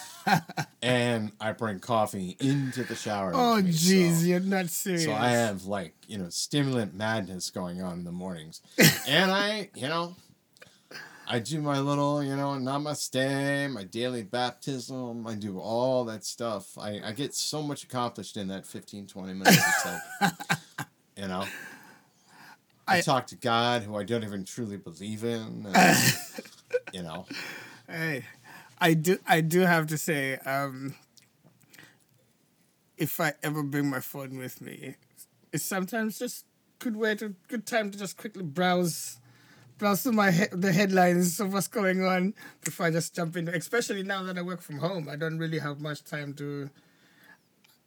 and 0.82 1.32
I 1.40 1.52
bring 1.52 1.78
coffee 1.80 2.36
into 2.40 2.82
the 2.84 2.94
shower. 2.94 3.32
Oh, 3.34 3.60
jeez, 3.62 4.20
so- 4.20 4.26
you're 4.26 4.40
not 4.40 4.68
serious. 4.70 5.04
so 5.04 5.12
I 5.12 5.28
have 5.30 5.64
like, 5.64 5.94
you 6.06 6.18
know, 6.18 6.28
stimulant 6.28 6.94
madness 6.94 7.50
going 7.50 7.82
on 7.82 7.98
in 7.98 8.04
the 8.04 8.12
mornings. 8.12 8.60
and 9.08 9.30
I, 9.30 9.70
you 9.74 9.88
know, 9.88 10.16
I 11.28 11.40
do 11.40 11.60
my 11.60 11.80
little, 11.80 12.22
you 12.22 12.36
know, 12.36 12.50
namaste, 12.50 13.70
my 13.72 13.84
daily 13.84 14.22
baptism. 14.22 15.26
I 15.26 15.34
do 15.34 15.58
all 15.58 16.04
that 16.04 16.24
stuff. 16.24 16.78
I, 16.78 17.00
I 17.04 17.12
get 17.12 17.34
so 17.34 17.62
much 17.62 17.82
accomplished 17.84 18.36
in 18.36 18.48
that 18.48 18.64
15, 18.66 19.06
20 19.08 19.32
minutes 19.32 19.58
or 19.58 20.00
so. 20.20 20.28
you 21.16 21.26
know? 21.28 21.44
I, 22.88 22.98
I- 22.98 23.00
talk 23.00 23.26
to 23.28 23.36
God, 23.36 23.82
who 23.82 23.96
I 23.96 24.04
don't 24.04 24.22
even 24.22 24.44
truly 24.44 24.76
believe 24.76 25.24
in. 25.24 25.66
and, 25.74 26.14
you 26.92 27.02
know? 27.02 27.26
Hey, 27.88 28.24
I 28.78 28.94
do. 28.94 29.18
I 29.26 29.40
do 29.40 29.60
have 29.60 29.86
to 29.88 29.98
say, 29.98 30.36
um, 30.38 30.94
if 32.96 33.20
I 33.20 33.34
ever 33.42 33.62
bring 33.62 33.88
my 33.90 34.00
phone 34.00 34.38
with 34.38 34.60
me, 34.60 34.94
it's 35.52 35.64
sometimes 35.64 36.18
just 36.18 36.44
good 36.78 36.96
way 36.96 37.14
to 37.16 37.34
good 37.48 37.66
time 37.66 37.90
to 37.90 37.98
just 37.98 38.16
quickly 38.16 38.42
browse, 38.42 39.18
browse 39.78 40.02
through 40.02 40.12
my 40.12 40.30
he- 40.30 40.46
the 40.52 40.72
headlines 40.72 41.40
of 41.40 41.52
what's 41.52 41.68
going 41.68 42.04
on 42.04 42.34
before 42.64 42.86
I 42.86 42.90
just 42.90 43.14
jump 43.14 43.36
in. 43.36 43.48
Especially 43.48 44.02
now 44.02 44.22
that 44.24 44.38
I 44.38 44.42
work 44.42 44.60
from 44.62 44.78
home, 44.78 45.08
I 45.10 45.16
don't 45.16 45.38
really 45.38 45.58
have 45.58 45.80
much 45.80 46.04
time 46.04 46.34
to. 46.34 46.70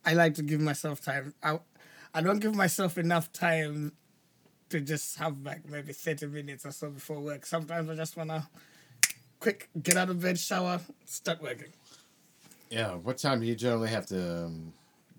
I 0.06 0.13
like 0.13 0.36
to 0.36 0.43
give 0.43 0.62
myself 0.62 1.02
time. 1.02 1.34
I, 1.43 1.60
I 2.13 2.21
don't 2.21 2.39
give 2.39 2.56
myself 2.56 2.97
enough 2.97 3.32
time 3.32 3.93
to 4.69 4.82
just 4.82 5.17
have 5.19 5.41
like 5.43 5.67
maybe 5.69 5.93
30 5.93 6.28
minutes 6.28 6.65
or 6.65 6.71
so 6.71 6.89
before 6.89 7.19
work. 7.19 7.45
Sometimes 7.45 7.89
I 7.89 7.95
just 7.95 8.17
want 8.17 8.30
to 8.30 8.47
quick 9.39 9.69
get 9.82 9.97
out 9.97 10.10
of 10.10 10.21
bed, 10.21 10.38
shower, 10.39 10.80
start 11.06 11.41
working. 11.41 11.71
Yeah. 12.69 12.95
What 12.95 13.17
time 13.17 13.39
do 13.39 13.45
you 13.45 13.56
generally 13.56 13.89
have 13.89 14.06
to 14.08 14.45
um, 14.45 14.73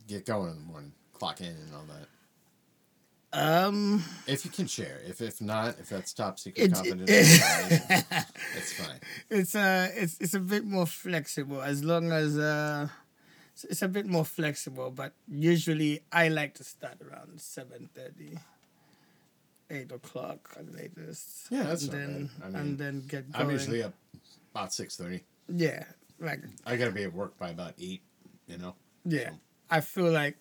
get 0.06 0.26
going 0.26 0.50
in 0.50 0.56
the 0.56 0.62
morning? 0.62 0.92
Clock 1.14 1.40
in 1.40 1.48
and 1.48 1.74
all 1.74 1.84
that. 1.88 2.06
Um, 3.32 4.02
If 4.26 4.44
you 4.44 4.50
can 4.50 4.66
share. 4.66 5.00
If 5.06 5.20
if 5.20 5.40
not, 5.40 5.78
if 5.78 5.88
that's 5.88 6.12
top 6.12 6.38
secret 6.38 6.64
It- 6.64 6.72
confidential 6.72 7.14
information, 7.14 8.14
it's 8.56 8.72
fine. 8.72 9.00
it's 9.30 9.54
uh, 9.54 9.88
it's 9.94 10.18
it's 10.20 10.34
a 10.34 10.40
bit 10.40 10.64
more 10.64 10.86
flexible 10.86 11.62
as 11.62 11.84
long 11.84 12.10
as 12.10 12.36
uh, 12.36 12.88
it's, 13.68 13.82
a 13.82 13.88
bit 13.88 14.06
more 14.06 14.24
flexible. 14.24 14.90
But 14.90 15.12
usually, 15.28 16.02
I 16.10 16.26
like 16.28 16.54
to 16.54 16.64
start 16.64 16.96
around 17.02 17.40
seven 17.40 17.88
thirty. 17.94 18.38
Eight 19.72 19.92
o'clock 19.92 20.50
at 20.58 20.66
latest. 20.74 21.46
Yeah, 21.48 21.62
that's 21.62 21.84
and 21.84 21.92
then 21.92 22.30
bad. 22.40 22.46
I 22.46 22.48
mean, 22.48 22.56
and 22.56 22.78
then 22.78 23.04
get 23.06 23.30
going. 23.30 23.46
I'm 23.46 23.52
usually 23.52 23.84
up 23.84 23.94
about 24.54 24.72
six 24.72 24.96
thirty. 24.96 25.24
yeah, 25.48 25.84
like 26.18 26.40
I 26.66 26.76
gotta 26.76 26.92
be 26.92 27.04
at 27.04 27.12
work 27.12 27.38
by 27.38 27.50
about 27.50 27.74
eight. 27.80 28.02
You 28.46 28.58
know. 28.58 28.74
yeah. 29.04 29.30
I 29.70 29.80
feel 29.80 30.10
like, 30.10 30.36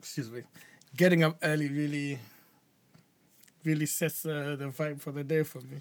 excuse 0.00 0.28
me, 0.30 0.42
getting 0.96 1.22
up 1.22 1.38
early 1.42 1.68
really, 1.68 2.18
really 3.64 3.86
sets 3.86 4.26
uh, 4.26 4.56
the 4.58 4.66
vibe 4.66 5.00
for 5.00 5.12
the 5.12 5.22
day 5.22 5.44
for 5.44 5.60
me. 5.60 5.80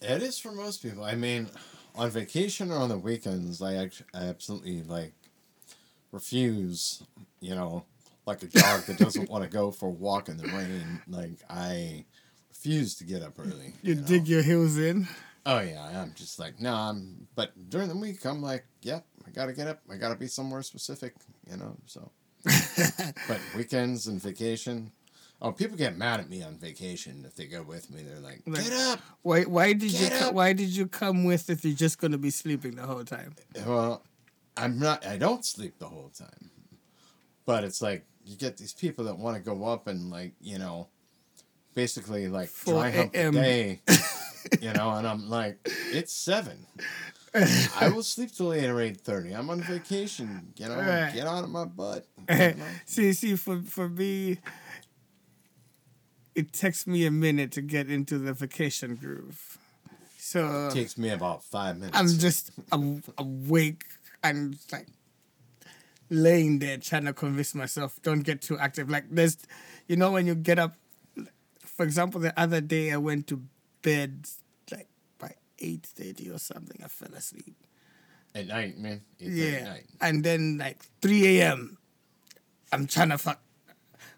It 0.00 0.22
is 0.22 0.38
for 0.38 0.50
most 0.50 0.82
people. 0.82 1.04
I 1.04 1.14
mean, 1.14 1.48
on 1.94 2.10
vacation 2.10 2.72
or 2.72 2.78
on 2.78 2.88
the 2.88 2.98
weekends, 2.98 3.62
I 3.62 3.74
actually 3.74 4.06
I 4.12 4.24
absolutely 4.24 4.82
like 4.82 5.14
refuse. 6.10 7.04
You 7.40 7.54
know, 7.54 7.84
like 8.26 8.42
a 8.42 8.46
dog 8.46 8.82
that 8.86 8.98
doesn't 8.98 9.30
want 9.30 9.44
to 9.44 9.50
go 9.50 9.70
for 9.70 9.86
a 9.86 9.92
walk 9.92 10.28
in 10.28 10.36
the 10.36 10.48
rain. 10.48 11.00
Like 11.08 11.38
I 11.48 12.04
refuse 12.50 12.96
to 12.96 13.04
get 13.04 13.22
up 13.22 13.38
early. 13.38 13.74
You 13.82 13.94
know? 13.94 14.02
dig 14.02 14.26
your 14.26 14.42
heels 14.42 14.76
in. 14.76 15.06
Oh 15.46 15.60
yeah, 15.60 16.00
I'm 16.02 16.14
just 16.14 16.38
like 16.38 16.60
no. 16.60 16.72
I'm 16.72 17.28
but 17.34 17.52
during 17.68 17.88
the 17.88 17.96
week, 17.96 18.24
I'm 18.24 18.42
like, 18.42 18.64
yep, 18.82 19.04
I 19.26 19.30
gotta 19.30 19.52
get 19.52 19.66
up. 19.66 19.80
I 19.90 19.96
gotta 19.96 20.16
be 20.16 20.26
somewhere 20.26 20.62
specific. 20.62 21.14
You 21.50 21.56
know, 21.58 21.76
so. 21.86 22.10
but 23.28 23.40
weekends 23.56 24.06
and 24.06 24.20
vacation. 24.20 24.92
Oh, 25.40 25.52
people 25.52 25.76
get 25.76 25.96
mad 25.96 26.20
at 26.20 26.30
me 26.30 26.42
on 26.42 26.56
vacation 26.56 27.24
if 27.26 27.34
they 27.34 27.46
go 27.46 27.62
with 27.62 27.90
me. 27.90 28.02
They're 28.02 28.20
like, 28.20 28.44
"Get 28.44 28.72
up!" 28.72 29.00
Why? 29.22 29.42
Why 29.42 29.72
did 29.72 29.92
you? 29.92 30.08
Co-. 30.08 30.30
Why 30.30 30.52
did 30.52 30.70
you 30.70 30.86
come 30.86 31.24
with 31.24 31.50
if 31.50 31.64
you're 31.64 31.74
just 31.74 31.98
gonna 31.98 32.18
be 32.18 32.30
sleeping 32.30 32.76
the 32.76 32.82
whole 32.82 33.04
time? 33.04 33.34
Well, 33.66 34.02
I'm 34.56 34.78
not. 34.78 35.06
I 35.06 35.18
don't 35.18 35.44
sleep 35.44 35.78
the 35.78 35.88
whole 35.88 36.10
time, 36.16 36.50
but 37.44 37.64
it's 37.64 37.82
like 37.82 38.06
you 38.24 38.36
get 38.36 38.56
these 38.56 38.72
people 38.72 39.04
that 39.06 39.18
want 39.18 39.36
to 39.36 39.42
go 39.42 39.64
up 39.64 39.86
and 39.86 40.10
like 40.10 40.32
you 40.40 40.58
know, 40.58 40.88
basically 41.74 42.28
like 42.28 42.48
4 42.48 42.74
dry 42.74 42.90
hump 42.90 43.12
the 43.12 43.30
day, 43.32 43.82
you 44.60 44.72
know, 44.72 44.90
and 44.92 45.06
I'm 45.06 45.28
like, 45.28 45.58
it's 45.92 46.12
seven. 46.12 46.66
I 47.34 47.88
will 47.88 48.02
sleep 48.02 48.32
till 48.32 48.52
eight 48.52 48.68
or 48.68 48.80
eight 48.80 49.00
thirty. 49.00 49.32
I'm 49.32 49.50
on 49.50 49.60
vacation, 49.60 50.52
you 50.56 50.68
know. 50.68 50.76
Right. 50.76 51.12
Get 51.12 51.26
out 51.26 51.42
of 51.42 51.50
my 51.50 51.64
butt. 51.64 52.06
you 52.30 52.36
know? 52.36 52.54
see, 52.86 53.12
see, 53.12 53.34
for 53.34 53.60
for 53.60 53.88
me, 53.88 54.38
it 56.34 56.52
takes 56.52 56.86
me 56.86 57.06
a 57.06 57.10
minute 57.10 57.50
to 57.52 57.60
get 57.60 57.90
into 57.90 58.18
the 58.18 58.32
vacation 58.32 58.94
groove. 58.94 59.58
So 60.16 60.68
it 60.68 60.74
takes 60.74 60.96
me 60.96 61.10
about 61.10 61.42
five 61.42 61.76
minutes. 61.76 61.98
I'm 61.98 62.06
just 62.06 62.52
I'm 62.70 63.02
awake 63.18 63.84
and 64.22 64.56
like 64.70 64.86
laying 66.08 66.60
there 66.60 66.78
trying 66.78 67.04
to 67.04 67.12
convince 67.12 67.54
myself 67.54 68.00
don't 68.02 68.20
get 68.20 68.42
too 68.42 68.58
active. 68.58 68.88
Like 68.88 69.04
there's, 69.10 69.38
you 69.88 69.96
know, 69.96 70.12
when 70.12 70.26
you 70.26 70.34
get 70.34 70.58
up. 70.58 70.74
For 71.66 71.84
example, 71.84 72.20
the 72.20 72.38
other 72.40 72.60
day 72.60 72.92
I 72.92 72.96
went 72.96 73.26
to 73.28 73.42
bed 73.84 74.26
like 74.72 74.88
by 75.18 75.32
eight 75.60 75.84
thirty 75.86 76.30
or 76.30 76.38
something. 76.38 76.80
I 76.82 76.88
fell 76.88 77.14
asleep. 77.14 77.54
At 78.34 78.48
night, 78.48 78.76
man. 78.78 79.00
8:30 79.20 79.36
Yeah. 79.36 79.64
Night. 79.64 79.86
And 80.00 80.24
then 80.24 80.58
like 80.58 80.82
3 81.02 81.38
a.m. 81.38 81.78
I'm 82.72 82.88
trying 82.88 83.10
to 83.10 83.18
fuck. 83.18 83.40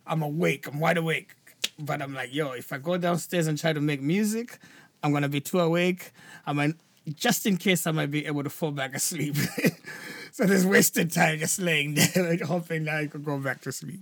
I'm 0.06 0.22
awake. 0.22 0.66
I'm 0.66 0.80
wide 0.80 0.96
awake. 0.96 1.34
But 1.78 2.00
I'm 2.00 2.14
like, 2.14 2.32
yo, 2.32 2.52
if 2.52 2.72
I 2.72 2.78
go 2.78 2.96
downstairs 2.96 3.46
and 3.46 3.58
try 3.58 3.74
to 3.74 3.80
make 3.82 4.00
music, 4.00 4.58
I'm 5.02 5.12
gonna 5.12 5.28
be 5.28 5.42
too 5.42 5.60
awake. 5.60 6.12
I 6.46 6.52
might 6.54 6.76
just 7.14 7.44
in 7.44 7.58
case 7.58 7.86
I 7.86 7.90
might 7.90 8.10
be 8.10 8.24
able 8.24 8.42
to 8.42 8.48
fall 8.50 8.70
back 8.72 8.94
asleep. 8.96 9.36
so 10.32 10.46
there's 10.46 10.64
wasted 10.64 11.12
time 11.12 11.38
just 11.38 11.58
laying 11.60 11.94
there, 11.94 12.08
like 12.30 12.40
hoping 12.40 12.84
that 12.84 12.96
I 12.96 13.06
could 13.08 13.24
go 13.24 13.36
back 13.38 13.60
to 13.62 13.72
sleep. 13.72 14.00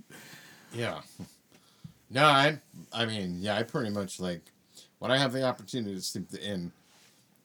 Yeah. 0.73 1.01
No, 2.07 2.23
I. 2.23 2.59
I 2.93 3.05
mean, 3.07 3.37
yeah, 3.41 3.57
I 3.57 3.63
pretty 3.63 3.89
much 3.89 4.19
like 4.19 4.43
when 4.99 5.11
I 5.11 5.17
have 5.17 5.33
the 5.33 5.43
opportunity 5.43 5.95
to 5.95 6.01
sleep 6.01 6.33
in, 6.41 6.71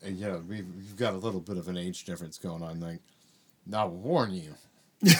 and 0.02 0.18
you 0.18 0.26
know, 0.26 0.42
we've, 0.48 0.66
we've 0.76 0.96
got 0.96 1.14
a 1.14 1.18
little 1.18 1.40
bit 1.40 1.56
of 1.56 1.68
an 1.68 1.76
age 1.76 2.04
difference 2.04 2.38
going 2.38 2.62
on. 2.62 2.80
Like, 2.80 3.00
now 3.66 3.86
warn 3.88 4.32
you, 4.32 4.54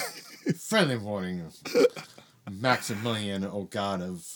friendly 0.59 0.97
warning, 0.97 1.43
Maximilian, 2.51 3.45
oh 3.45 3.65
god 3.71 4.03
of, 4.03 4.27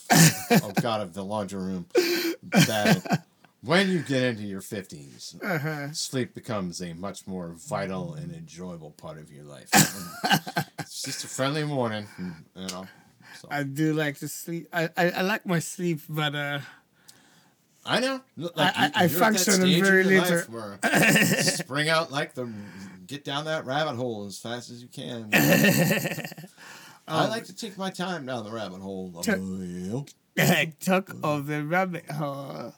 oh 0.51 0.71
god 0.81 1.01
of 1.01 1.13
the 1.13 1.23
laundry 1.23 1.61
room, 1.61 1.85
that 2.51 3.23
when 3.61 3.89
you 3.89 3.99
get 4.01 4.21
into 4.23 4.43
your 4.43 4.61
50s 4.61 5.41
Uh-huh. 5.43 5.91
sleep 5.91 6.33
becomes 6.35 6.81
a 6.81 6.93
much 6.93 7.25
more 7.25 7.53
vital 7.57 8.13
and 8.13 8.31
enjoyable 8.33 8.91
part 8.91 9.17
of 9.17 9.31
your 9.31 9.43
life. 9.43 9.69
it's 10.79 11.01
just 11.01 11.23
a 11.23 11.27
friendly 11.27 11.63
warning, 11.63 12.07
you 12.55 12.67
know. 12.67 12.87
So. 13.41 13.47
I 13.51 13.63
do 13.63 13.93
like 13.93 14.19
to 14.19 14.27
sleep. 14.29 14.67
I, 14.71 14.89
I, 14.95 15.09
I 15.09 15.21
like 15.21 15.45
my 15.45 15.59
sleep, 15.59 15.99
but 16.07 16.35
uh, 16.35 16.59
I 17.85 17.99
know. 17.99 18.21
Look, 18.35 18.53
I- 18.57 18.61
I- 18.61 18.65
you- 18.65 18.71
I 18.73 18.81
you're 18.81 18.87
at 18.87 18.93
that 18.93 19.11
function 19.11 19.67
in 19.67 19.83
very 19.83 20.03
little- 20.03 20.77
spring 21.43 21.87
out 21.89 22.11
like 22.11 22.33
the 22.33 22.51
get 23.05 23.23
down 23.23 23.45
that 23.45 23.65
rabbit 23.65 23.95
hole 23.95 24.25
as 24.25 24.39
fast 24.39 24.71
as 24.71 24.81
you 24.81 24.87
can. 24.87 25.29
I 27.07 27.27
like 27.27 27.45
to 27.45 27.55
take 27.55 27.77
my 27.77 27.91
time 27.91 28.25
down 28.25 28.43
the 28.43 28.51
rabbit 28.51 28.81
hole. 28.81 29.13
Yeah. 30.35 30.65
talk 30.79 31.15
of 31.23 31.45
the 31.47 31.63
rabbit 31.63 32.09
hole. 32.09 32.73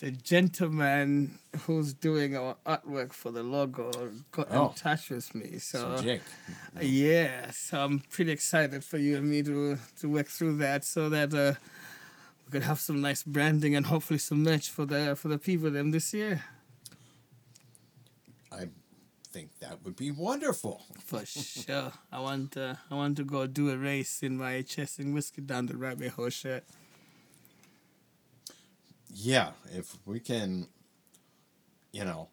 The 0.00 0.10
gentleman 0.10 1.38
who's 1.66 1.92
doing 1.92 2.34
our 2.36 2.56
artwork 2.66 3.12
for 3.12 3.30
the 3.30 3.42
logo 3.42 3.90
got 4.32 4.48
Oh. 4.50 4.68
in 4.68 4.74
touch 4.74 5.10
with 5.10 5.34
me. 5.34 5.58
So, 5.58 5.96
So 5.96 6.02
Jake, 6.02 6.22
yeah, 6.80 7.50
so 7.50 7.80
I'm 7.84 7.98
pretty 8.10 8.32
excited 8.32 8.82
for 8.82 8.96
you 8.96 9.16
and 9.18 9.28
me 9.28 9.42
to 9.42 9.76
to 10.00 10.08
work 10.08 10.28
through 10.28 10.56
that 10.58 10.84
so 10.86 11.08
that 11.10 11.34
uh, 11.34 11.54
we 12.50 12.58
could 12.58 12.66
have 12.66 12.80
some 12.80 13.00
nice 13.00 13.22
branding 13.22 13.76
and 13.76 13.86
hopefully 13.86 14.18
some 14.18 14.42
merch 14.42 14.70
for 14.70 14.84
the 14.84 15.14
for 15.14 15.28
the 15.28 15.38
people 15.38 15.70
them 15.70 15.92
this 15.92 16.12
year. 16.12 16.42
I 18.50 18.64
think 19.30 19.60
that 19.60 19.84
would 19.84 19.94
be 19.94 20.10
wonderful. 20.10 20.82
For 21.04 21.24
sure. 21.24 21.92
I 22.10 22.18
want 22.18 22.56
uh, 22.56 22.74
I 22.90 22.96
want 22.96 23.16
to 23.18 23.24
go 23.24 23.46
do 23.46 23.70
a 23.70 23.76
race 23.76 24.24
in 24.24 24.36
my 24.36 24.62
chest 24.62 24.96
chasing 24.96 25.14
whiskey 25.14 25.42
down 25.42 25.66
the 25.66 25.76
rabbit 25.76 26.10
hole 26.10 26.28
shirt. 26.28 26.64
Yeah, 29.14 29.50
if 29.72 29.96
we 30.04 30.18
can, 30.18 30.66
you 31.92 32.04
know, 32.04 32.30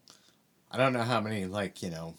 I 0.72 0.78
don't 0.78 0.94
know 0.94 1.02
how 1.02 1.20
many 1.20 1.46
like 1.46 1.80
you 1.80 1.90
know, 1.90 2.14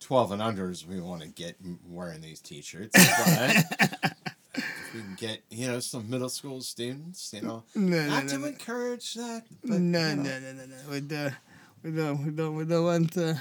twelve 0.00 0.32
and 0.32 0.42
unders 0.42 0.86
we 0.86 1.00
want 1.00 1.22
to 1.22 1.28
get 1.28 1.56
wearing 1.88 2.20
these 2.20 2.40
T-shirts, 2.40 2.92
but 2.92 4.16
if 4.62 4.94
we 4.94 5.00
can 5.00 5.14
get 5.16 5.42
you 5.50 5.66
know 5.68 5.80
some 5.80 6.08
middle 6.08 6.28
school 6.28 6.60
students, 6.60 7.32
you 7.34 7.42
know, 7.42 7.64
No, 7.74 7.96
no, 7.96 8.06
not 8.08 8.24
no, 8.24 8.30
to 8.30 8.38
no. 8.38 8.46
encourage 8.48 9.14
that. 9.14 9.42
But, 9.64 9.80
no, 9.80 10.08
you 10.10 10.16
know, 10.16 10.22
no, 10.22 10.38
no, 10.40 10.52
no, 10.52 10.64
no. 10.66 10.76
We 10.90 11.00
don't, 11.00 11.34
we 11.82 11.90
don't, 11.92 12.24
we 12.24 12.30
don't, 12.32 12.54
we 12.56 12.64
don't 12.64 12.84
want 12.84 13.12
to. 13.14 13.38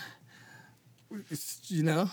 You 1.67 1.83
know, 1.83 2.09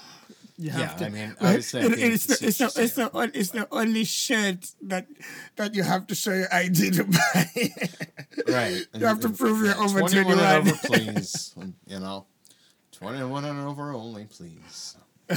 you 0.56 0.70
have 0.70 0.80
Yeah, 0.80 0.96
to. 0.96 1.04
I 1.04 1.08
mean, 1.10 1.36
I 1.40 1.54
it, 1.56 1.64
think 1.64 1.98
it's, 1.98 2.26
the, 2.26 2.46
it's, 2.46 2.58
the, 2.58 2.64
it's 2.82 2.94
the, 2.94 3.30
it's 3.34 3.50
the 3.50 3.68
only 3.70 4.04
shirt 4.04 4.72
that 4.88 5.06
that 5.56 5.74
you 5.74 5.82
have 5.82 6.06
to 6.06 6.14
show 6.14 6.32
your 6.32 6.48
ID 6.52 6.90
to 6.92 7.04
buy. 7.04 7.50
Right. 8.48 8.86
You 8.94 9.06
have 9.06 9.20
to 9.20 9.30
prove 9.30 9.64
you're 9.64 9.76
over 9.76 10.00
21 10.00 10.38
and 10.38 10.68
over, 10.68 10.78
please. 10.84 11.54
You 11.86 11.98
know, 12.00 12.26
21 12.92 13.44
and 13.44 13.58
over 13.66 13.92
only, 13.92 14.26
please. 14.26 14.96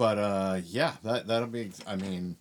but 0.00 0.16
uh, 0.16 0.60
yeah, 0.64 0.94
that 1.02 1.26
that'll 1.26 1.46
be. 1.48 1.70
I 1.86 1.94
mean, 1.94 2.36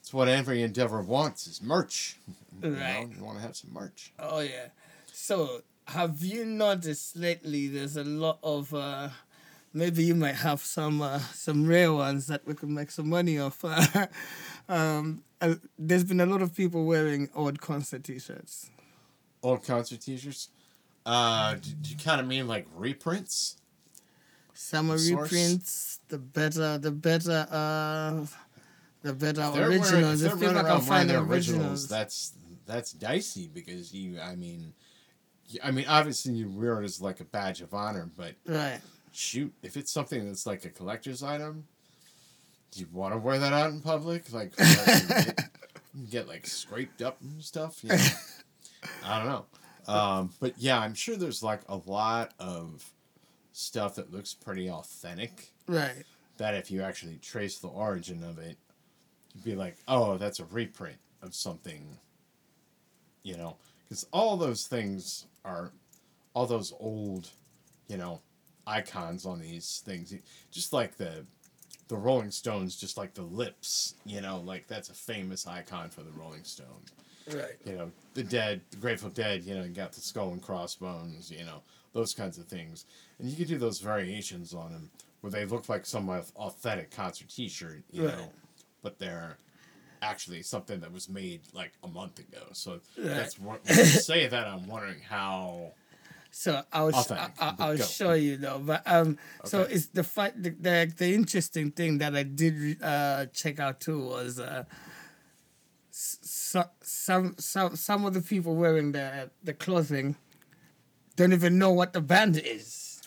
it's 0.00 0.12
what 0.12 0.26
every 0.26 0.62
endeavor 0.62 1.00
wants 1.00 1.46
is 1.46 1.62
merch. 1.62 2.16
You 2.62 2.70
Right. 2.74 3.08
know, 3.08 3.16
you 3.16 3.24
want 3.24 3.38
to 3.38 3.42
have 3.42 3.56
some 3.56 3.72
merch. 3.72 4.12
Oh 4.18 4.40
yeah. 4.40 4.66
So 5.12 5.62
have 5.86 6.22
you 6.22 6.44
noticed 6.44 7.16
lately? 7.16 7.68
There's 7.68 7.96
a 7.96 8.04
lot 8.04 8.38
of. 8.42 8.72
Uh, 8.74 9.08
maybe 9.72 10.02
you 10.04 10.14
might 10.14 10.36
have 10.36 10.60
some 10.60 11.00
uh, 11.02 11.18
some 11.46 11.66
rare 11.66 11.92
ones 11.92 12.26
that 12.26 12.46
we 12.46 12.54
could 12.54 12.68
make 12.68 12.90
some 12.90 13.08
money 13.08 13.38
off. 13.38 13.64
um, 14.68 15.22
uh, 15.40 15.54
there's 15.78 16.04
been 16.04 16.20
a 16.20 16.26
lot 16.26 16.42
of 16.42 16.54
people 16.54 16.84
wearing 16.84 17.28
old 17.34 17.60
concert 17.60 18.04
T-shirts. 18.04 18.70
Old 19.42 19.64
concert 19.64 20.00
T-shirts. 20.00 20.50
Uh, 21.06 21.54
do, 21.54 21.70
do 21.80 21.90
you 21.90 21.96
kind 21.96 22.20
of 22.20 22.26
mean 22.26 22.46
like 22.46 22.66
reprints? 22.76 23.56
Summer 24.54 24.98
Source? 24.98 25.32
reprints. 25.32 25.91
The 26.12 26.18
better, 26.18 26.76
the 26.76 26.90
better, 26.90 27.46
uh, 27.50 28.26
the 29.00 29.14
better 29.14 29.50
wearing- 29.50 29.80
originals. 29.80 30.20
if 30.20 30.34
If 30.34 30.38
they're 30.40 30.40
people 30.40 30.46
running 30.48 30.56
can 30.56 30.56
around 30.56 30.66
wearing 30.66 30.82
find 30.82 31.08
the 31.08 31.12
their 31.14 31.22
originals. 31.22 31.88
That's 31.88 32.34
that's 32.66 32.92
dicey 32.92 33.48
because 33.48 33.94
you. 33.94 34.20
I 34.20 34.36
mean, 34.36 34.74
I 35.64 35.70
mean, 35.70 35.86
obviously 35.88 36.34
you 36.34 36.50
wear 36.50 36.82
it 36.82 36.84
as 36.84 37.00
like 37.00 37.20
a 37.20 37.24
badge 37.24 37.62
of 37.62 37.72
honor, 37.72 38.10
but 38.14 38.34
Right. 38.46 38.82
shoot, 39.10 39.54
if 39.62 39.78
it's 39.78 39.90
something 39.90 40.26
that's 40.26 40.44
like 40.44 40.66
a 40.66 40.68
collector's 40.68 41.22
item, 41.22 41.66
do 42.72 42.80
you 42.80 42.88
want 42.92 43.14
to 43.14 43.18
wear 43.18 43.38
that 43.38 43.54
out 43.54 43.70
in 43.70 43.80
public? 43.80 44.30
Like, 44.34 44.54
get, 44.54 45.48
get 46.10 46.28
like 46.28 46.46
scraped 46.46 47.00
up 47.00 47.22
and 47.22 47.42
stuff. 47.42 47.82
Know? 47.82 47.94
I 49.06 49.18
don't 49.18 49.28
know. 49.88 49.92
Um, 49.94 50.30
but 50.40 50.58
yeah, 50.58 50.78
I'm 50.78 50.92
sure 50.92 51.16
there's 51.16 51.42
like 51.42 51.62
a 51.70 51.76
lot 51.86 52.34
of 52.38 52.84
stuff 53.52 53.94
that 53.96 54.12
looks 54.12 54.34
pretty 54.34 54.68
authentic 54.70 55.52
Right. 55.66 56.04
that 56.38 56.54
if 56.54 56.70
you 56.70 56.82
actually 56.82 57.18
trace 57.18 57.58
the 57.58 57.68
origin 57.68 58.24
of 58.24 58.38
it, 58.38 58.56
you'd 59.34 59.44
be 59.44 59.54
like, 59.54 59.76
oh, 59.88 60.18
that's 60.18 60.40
a 60.40 60.44
reprint 60.46 60.96
of 61.22 61.34
something, 61.34 61.98
you 63.22 63.36
know, 63.36 63.56
because 63.88 64.06
all 64.12 64.36
those 64.36 64.66
things 64.66 65.26
are, 65.44 65.72
all 66.34 66.46
those 66.46 66.72
old, 66.80 67.28
you 67.88 67.96
know, 67.96 68.20
icons 68.66 69.26
on 69.26 69.40
these 69.40 69.82
things, 69.84 70.14
just 70.50 70.72
like 70.72 70.96
the, 70.96 71.24
the 71.88 71.96
Rolling 71.96 72.30
Stones, 72.30 72.76
just 72.76 72.96
like 72.96 73.14
the 73.14 73.22
lips, 73.22 73.94
you 74.06 74.20
know, 74.20 74.40
like 74.40 74.66
that's 74.66 74.88
a 74.88 74.94
famous 74.94 75.46
icon 75.46 75.90
for 75.90 76.02
the 76.02 76.12
Rolling 76.12 76.44
Stones. 76.44 76.92
Right. 77.32 77.54
You 77.64 77.72
know, 77.74 77.90
the 78.14 78.22
Dead, 78.24 78.62
the 78.70 78.78
Grateful 78.78 79.10
Dead, 79.10 79.42
you 79.44 79.54
know, 79.54 79.62
you 79.62 79.70
got 79.70 79.92
the 79.92 80.00
skull 80.00 80.32
and 80.32 80.42
crossbones, 80.42 81.30
you 81.30 81.44
know, 81.44 81.62
those 81.92 82.14
kinds 82.14 82.38
of 82.38 82.46
things. 82.46 82.86
And 83.18 83.28
you 83.28 83.36
could 83.36 83.48
do 83.48 83.58
those 83.58 83.80
variations 83.80 84.54
on 84.54 84.72
them 84.72 84.90
where 85.20 85.30
they 85.30 85.44
look 85.44 85.68
like 85.68 85.86
some 85.86 86.08
authentic 86.08 86.90
concert 86.90 87.28
t 87.28 87.48
shirt, 87.48 87.82
you 87.90 88.02
Right. 88.04 88.16
know, 88.16 88.32
but 88.82 88.98
they're 88.98 89.36
actually 90.00 90.42
something 90.42 90.80
that 90.80 90.92
was 90.92 91.08
made 91.08 91.42
like 91.52 91.72
a 91.84 91.88
month 91.88 92.18
ago. 92.18 92.42
So 92.52 92.80
Right. 92.96 93.16
that's 93.16 93.38
what, 93.38 93.64
when 93.64 93.78
you 93.78 93.84
say 93.84 94.26
that, 94.26 94.46
I'm 94.46 94.66
wondering 94.66 95.00
how. 95.00 95.72
So 96.32 96.62
I'll 96.72 96.90
sh- 96.92 97.10
I, 97.10 97.30
I, 97.38 97.50
but 97.52 97.62
I'll 97.62 97.76
go. 97.76 97.84
show 97.84 98.12
you 98.14 98.38
though. 98.38 98.58
But 98.58 98.82
um, 98.86 99.18
so 99.44 99.62
it's 99.62 99.86
the 99.88 100.02
fight. 100.02 100.42
The, 100.42 100.50
the 100.50 100.92
the 100.96 101.14
interesting 101.14 101.70
thing 101.70 101.98
that 101.98 102.16
I 102.16 102.22
did 102.22 102.82
uh 102.82 103.26
check 103.26 103.60
out 103.60 103.80
too 103.80 104.00
was 104.06 104.40
uh, 104.40 104.64
so, 105.90 106.64
some 106.80 107.34
some 107.38 107.76
some 107.76 108.06
of 108.06 108.14
the 108.14 108.22
people 108.22 108.56
wearing 108.56 108.92
the 108.92 109.30
the 109.44 109.52
clothing 109.52 110.16
don't 111.16 111.32
even 111.32 111.58
know 111.58 111.70
what 111.70 111.92
the 111.92 112.00
band 112.00 112.40
is. 112.44 113.02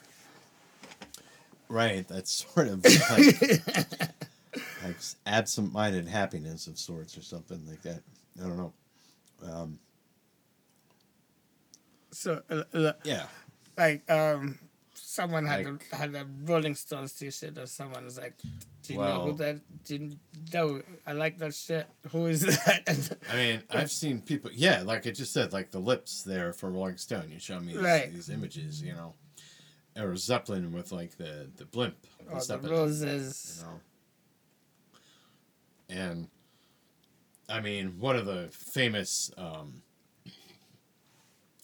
Right, 1.68 2.08
that's 2.08 2.46
sort 2.54 2.68
of 2.68 2.84
like, 2.84 3.42
like 4.84 4.96
absent 5.26 5.74
minded 5.74 6.08
happiness 6.08 6.68
of 6.68 6.78
sorts 6.78 7.18
or 7.18 7.22
something 7.22 7.66
like 7.68 7.82
that. 7.82 8.02
I 8.40 8.48
don't 8.48 8.58
know. 8.58 8.74
Um, 9.44 9.80
So 12.12 12.42
uh, 12.50 12.64
uh, 12.74 12.94
yeah. 13.04 13.26
like 13.78 14.10
um, 14.10 14.58
someone 14.98 15.46
had 15.46 15.66
Like- 15.66 15.84
a, 15.92 15.96
had 15.96 16.16
a 16.16 16.26
Rolling 16.44 16.76
Stones 16.76 17.14
T-shirt, 17.14 17.58
or 17.58 17.68
someone 17.68 18.04
was 18.06 18.18
like, 18.18 18.34
"Do 18.84 18.94
you 18.94 19.00
know 19.00 19.22
who 19.26 19.34
that? 19.38 19.60
Do 19.86 19.96
you 19.96 20.18
know? 20.54 20.82
I 21.06 21.14
like 21.14 21.38
that 21.40 21.54
shit. 21.54 21.88
Who 22.12 22.26
is 22.28 22.42
that?" 22.42 23.18
I 23.32 23.36
mean, 23.36 23.64
I've 23.70 23.92
seen 23.92 24.22
people. 24.22 24.52
Yeah, 24.54 24.82
like 24.84 25.06
I 25.08 25.12
just 25.12 25.34
said, 25.34 25.54
like 25.54 25.72
the 25.72 25.80
lips 25.80 26.24
there 26.24 26.54
for 26.54 26.70
Rolling 26.70 26.98
Stone. 26.98 27.30
You 27.32 27.40
show 27.40 27.60
me 27.60 27.74
these, 27.74 27.82
Right. 27.82 28.14
these 28.14 28.30
images, 28.30 28.82
you 28.82 28.94
know, 28.94 29.14
or 29.98 30.16
Zeppelin 30.16 30.72
with 30.72 30.92
like 30.92 31.18
the 31.18 31.50
the 31.58 31.66
blimp, 31.66 31.98
or 32.30 32.36
the 32.36 32.42
Zeppelin, 32.42 32.72
roses. 32.72 33.58
you 33.60 33.68
know. 33.68 33.80
And 35.90 36.28
I 37.48 37.62
mean, 37.62 38.00
one 38.00 38.16
of 38.16 38.26
the 38.26 38.50
famous 38.52 39.32
um, 39.38 39.82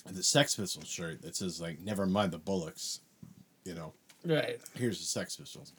the 0.06 0.24
Sex 0.24 0.56
Pistols 0.56 0.88
shirt 0.88 1.22
that 1.24 1.36
says 1.36 1.60
like 1.62 1.80
"Never 1.80 2.06
mind 2.06 2.32
the 2.32 2.40
Bollocks," 2.40 3.00
you 3.66 3.74
know. 3.74 3.94
Right. 4.26 4.60
Here's 4.76 5.00
the 5.00 5.06
Sex 5.06 5.36
Pistols. 5.36 5.74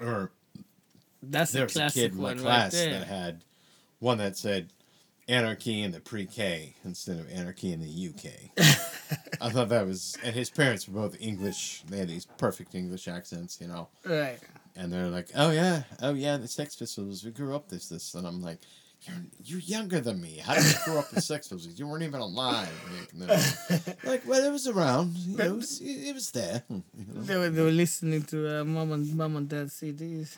Or 0.00 0.30
That's 1.22 1.52
there 1.52 1.64
was 1.64 1.76
a 1.76 1.90
kid 1.90 2.12
in 2.12 2.20
my 2.20 2.34
class 2.34 2.74
right 2.74 2.90
that 2.90 3.06
had 3.06 3.44
one 3.98 4.18
that 4.18 4.36
said 4.36 4.72
"Anarchy 5.26 5.82
in 5.82 5.92
the 5.92 6.00
Pre-K" 6.00 6.74
instead 6.84 7.18
of 7.18 7.30
"Anarchy 7.30 7.72
in 7.72 7.80
the 7.80 8.08
UK." 8.08 8.50
I 9.40 9.50
thought 9.50 9.68
that 9.70 9.86
was, 9.86 10.16
and 10.22 10.34
his 10.34 10.50
parents 10.50 10.88
were 10.88 11.00
both 11.00 11.16
English. 11.20 11.82
They 11.88 11.98
had 11.98 12.08
these 12.08 12.26
perfect 12.26 12.74
English 12.74 13.08
accents, 13.08 13.58
you 13.60 13.68
know. 13.68 13.88
Right. 14.04 14.38
And 14.74 14.92
they're 14.92 15.08
like, 15.08 15.28
"Oh 15.34 15.50
yeah, 15.50 15.84
oh 16.02 16.12
yeah, 16.12 16.36
the 16.36 16.48
Sex 16.48 16.76
Pistols. 16.76 17.24
We 17.24 17.30
grew 17.30 17.54
up 17.56 17.68
this 17.70 17.88
this," 17.88 18.14
and 18.14 18.26
I'm 18.26 18.42
like, 18.42 18.58
"You're 19.06 19.24
you're 19.44 19.60
younger 19.60 20.00
than 20.00 20.20
me. 20.20 20.38
How 20.44 20.54
did 20.54 20.64
you 20.64 20.78
grow 20.84 20.98
up 20.98 21.12
with 21.12 21.24
Sex 21.24 21.48
Pistols? 21.50 21.78
You 21.78 21.86
weren't 21.86 22.02
even 22.02 22.20
alive." 22.20 22.68
Nick." 22.92 23.12
And 23.12 23.22
they're 23.22 23.96
like, 24.04 24.26
well, 24.26 24.44
it 24.44 24.50
was 24.50 24.66
around. 24.66 25.16
You 25.16 25.36
know, 25.36 25.44
it 25.44 25.56
was, 25.56 25.80
it 25.80 26.14
was 26.14 26.30
there. 26.30 26.62
You 26.68 26.82
know? 26.96 27.22
They 27.22 27.36
were, 27.36 27.50
they 27.50 27.62
were 27.62 27.70
listening 27.70 28.22
to 28.24 28.60
uh, 28.60 28.64
mom 28.64 28.92
and 28.92 29.14
mom 29.16 29.36
and 29.36 29.48
dad 29.48 29.68
CDs. 29.68 30.36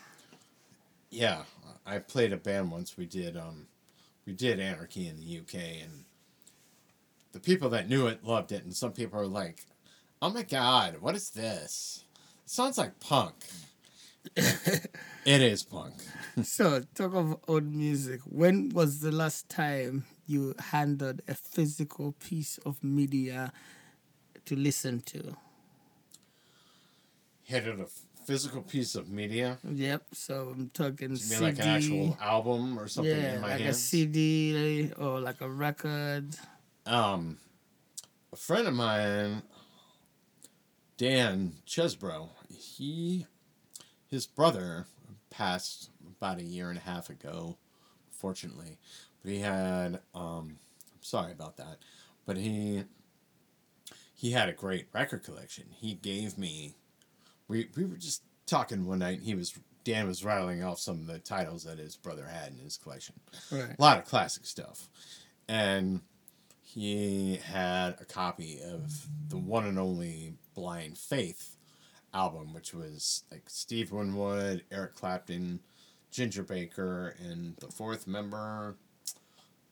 Yeah, 1.09 1.43
I 1.85 1.99
played 1.99 2.33
a 2.33 2.37
band 2.37 2.71
once. 2.71 2.97
We 2.97 3.05
did 3.05 3.35
um, 3.35 3.67
we 4.25 4.33
did 4.33 4.59
Anarchy 4.59 5.07
in 5.07 5.17
the 5.17 5.39
UK, 5.39 5.55
and 5.83 6.05
the 7.31 7.39
people 7.39 7.69
that 7.69 7.89
knew 7.89 8.07
it 8.07 8.23
loved 8.23 8.51
it, 8.51 8.63
and 8.63 8.75
some 8.75 8.91
people 8.91 9.19
are 9.19 9.27
like, 9.27 9.65
"Oh 10.21 10.29
my 10.29 10.43
god, 10.43 10.97
what 10.99 11.15
is 11.15 11.31
this? 11.31 12.03
It 12.45 12.49
sounds 12.49 12.77
like 12.77 12.99
punk." 12.99 13.35
It 14.35 15.41
is 15.41 15.63
punk. 15.63 15.93
so, 16.43 16.81
talk 16.95 17.13
of 17.15 17.37
old 17.47 17.65
music. 17.73 18.21
When 18.25 18.69
was 18.69 18.99
the 19.01 19.11
last 19.11 19.49
time 19.49 20.05
you 20.25 20.55
handled 20.71 21.21
a 21.27 21.33
physical 21.35 22.13
piece 22.13 22.57
of 22.65 22.83
media 22.83 23.51
to 24.45 24.55
listen 24.55 25.01
to? 25.01 25.35
Handled 27.47 27.79
a 27.81 27.87
physical 28.25 28.61
piece 28.61 28.93
of 28.95 29.09
media. 29.09 29.57
Yep. 29.67 30.03
So 30.13 30.53
I'm 30.55 30.69
talking 30.69 31.09
You 31.09 31.09
mean 31.09 31.17
CD. 31.17 31.41
like 31.41 31.59
an 31.59 31.67
actual 31.69 32.17
album 32.21 32.77
or 32.79 32.87
something 32.87 33.15
yeah, 33.15 33.35
in 33.35 33.41
my 33.41 33.51
like 33.57 33.61
a? 33.65 33.73
CD 33.73 34.91
or 34.97 35.19
like 35.19 35.41
a 35.41 35.49
record. 35.49 36.35
um, 36.85 37.37
a 38.31 38.35
friend 38.35 38.67
of 38.67 38.75
mine, 38.75 39.41
Dan 40.97 41.53
Chesbro, 41.65 42.29
he, 42.55 43.25
his 44.09 44.25
brother 44.25 44.85
passed 45.29 45.89
about 46.17 46.39
a 46.39 46.43
year 46.43 46.69
and 46.69 46.77
a 46.77 46.81
half 46.81 47.09
ago, 47.09 47.57
fortunately, 48.11 48.77
but 49.23 49.31
he 49.31 49.39
had, 49.39 49.99
um, 50.15 50.57
I'm 50.93 51.01
sorry 51.01 51.31
about 51.31 51.57
that, 51.57 51.77
but 52.25 52.37
he, 52.37 52.83
he 54.15 54.31
had 54.31 54.49
a 54.49 54.53
great 54.53 54.87
record 54.93 55.23
collection. 55.23 55.65
He 55.71 55.93
gave 55.93 56.37
me, 56.37 56.75
we, 57.47 57.69
we 57.75 57.85
were 57.85 57.97
just 57.97 58.23
talking 58.45 58.85
one 58.85 58.99
night, 58.99 59.19
and 59.19 59.23
he 59.27 59.35
was, 59.35 59.57
Dan 59.83 60.07
was 60.07 60.25
rattling 60.25 60.63
off 60.63 60.79
some 60.79 60.99
of 61.01 61.07
the 61.07 61.19
titles 61.19 61.63
that 61.63 61.79
his 61.79 61.95
brother 61.95 62.25
had 62.25 62.51
in 62.51 62.59
his 62.59 62.77
collection 62.77 63.15
Right. 63.51 63.75
a 63.77 63.81
lot 63.81 63.97
of 63.97 64.05
classic 64.05 64.45
stuff. 64.45 64.89
And 65.47 66.01
he 66.61 67.37
had 67.37 67.95
a 67.99 68.05
copy 68.05 68.59
of 68.63 69.07
the 69.29 69.37
one 69.37 69.65
and 69.65 69.79
only 69.79 70.33
Blind 70.53 70.97
Faith 70.97 71.55
album, 72.13 72.53
which 72.53 72.73
was 72.73 73.23
like 73.31 73.43
Steve 73.47 73.91
Winwood, 73.91 74.63
Eric 74.71 74.95
Clapton, 74.95 75.59
Ginger 76.11 76.43
Baker, 76.43 77.15
and 77.19 77.55
the 77.57 77.67
fourth 77.67 78.07
member 78.07 78.75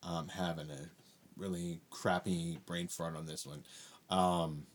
um, 0.04 0.28
having 0.28 0.70
a 0.70 0.90
really 1.36 1.80
crappy 1.90 2.60
brain 2.66 2.88
fart 2.88 3.16
on 3.16 3.26
this 3.26 3.46
one. 3.46 3.64
Um, 4.10 4.66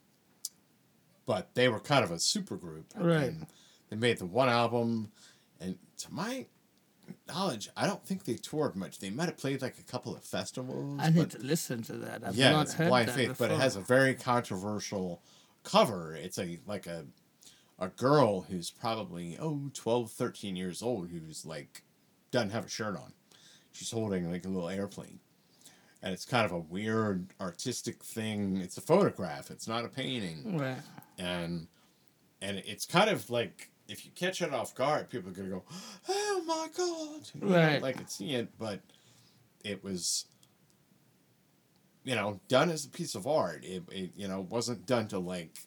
but 1.26 1.54
they 1.54 1.68
were 1.68 1.80
kind 1.80 2.04
of 2.04 2.10
a 2.10 2.18
super 2.18 2.56
group. 2.56 2.86
Right. 2.96 3.24
And 3.24 3.46
they 3.90 3.96
made 3.96 4.18
the 4.18 4.26
one 4.26 4.48
album, 4.48 5.10
and 5.60 5.78
to 5.98 6.12
my 6.12 6.46
knowledge, 7.28 7.68
I 7.76 7.86
don't 7.86 8.04
think 8.04 8.24
they 8.24 8.34
toured 8.34 8.76
much. 8.76 8.98
They 8.98 9.10
might 9.10 9.26
have 9.26 9.36
played 9.36 9.62
like 9.62 9.78
a 9.78 9.82
couple 9.82 10.14
of 10.14 10.22
festivals. 10.22 11.00
I 11.00 11.10
need 11.10 11.30
to 11.30 11.38
listen 11.38 11.82
to 11.84 11.92
that. 11.94 12.22
I've 12.26 12.34
yeah, 12.34 12.52
not 12.52 12.62
it's 12.62 12.74
heard 12.74 12.88
Blind 12.88 13.10
Faith, 13.10 13.28
before. 13.28 13.48
but 13.48 13.54
it 13.54 13.60
has 13.60 13.76
a 13.76 13.80
very 13.80 14.14
controversial 14.14 15.22
cover. 15.62 16.14
It's 16.14 16.38
a 16.38 16.58
like 16.66 16.86
a 16.86 17.04
a 17.82 17.88
girl 17.88 18.42
who's 18.42 18.70
probably 18.70 19.36
oh 19.40 19.70
12, 19.74 20.10
13 20.10 20.54
years 20.56 20.82
old 20.82 21.08
who's 21.08 21.44
like 21.44 21.82
doesn't 22.30 22.50
have 22.50 22.66
a 22.66 22.68
shirt 22.68 22.96
on. 22.96 23.12
She's 23.72 23.90
holding 23.90 24.30
like 24.30 24.44
a 24.44 24.48
little 24.48 24.68
airplane. 24.68 25.18
And 26.02 26.12
it's 26.12 26.24
kind 26.24 26.44
of 26.44 26.52
a 26.52 26.58
weird 26.58 27.28
artistic 27.40 28.02
thing. 28.02 28.56
It's 28.58 28.76
a 28.76 28.80
photograph. 28.80 29.50
It's 29.50 29.66
not 29.68 29.84
a 29.84 29.88
painting 29.88 30.58
Right. 30.58 30.78
and 31.18 31.66
and 32.40 32.58
it's 32.66 32.86
kind 32.86 33.08
of 33.10 33.28
like 33.30 33.70
if 33.88 34.04
you 34.04 34.12
catch 34.14 34.40
it 34.42 34.54
off 34.54 34.74
guard, 34.74 35.10
people 35.10 35.30
are 35.30 35.34
gonna 35.34 35.48
go, 35.48 35.64
"Oh 36.08 36.42
my 36.46 36.68
god!" 36.76 37.28
You 37.34 37.48
know, 37.48 37.54
Right. 37.56 37.82
like 37.82 38.00
it's 38.00 38.16
see 38.16 38.34
it, 38.34 38.48
but 38.58 38.80
it 39.64 39.82
was, 39.84 40.26
you 42.04 42.14
know, 42.14 42.40
done 42.48 42.70
as 42.70 42.84
a 42.84 42.88
piece 42.88 43.14
of 43.14 43.26
art. 43.26 43.64
It, 43.64 43.82
it 43.90 44.12
you 44.16 44.28
know 44.28 44.40
wasn't 44.40 44.86
done 44.86 45.08
to 45.08 45.18
like 45.18 45.58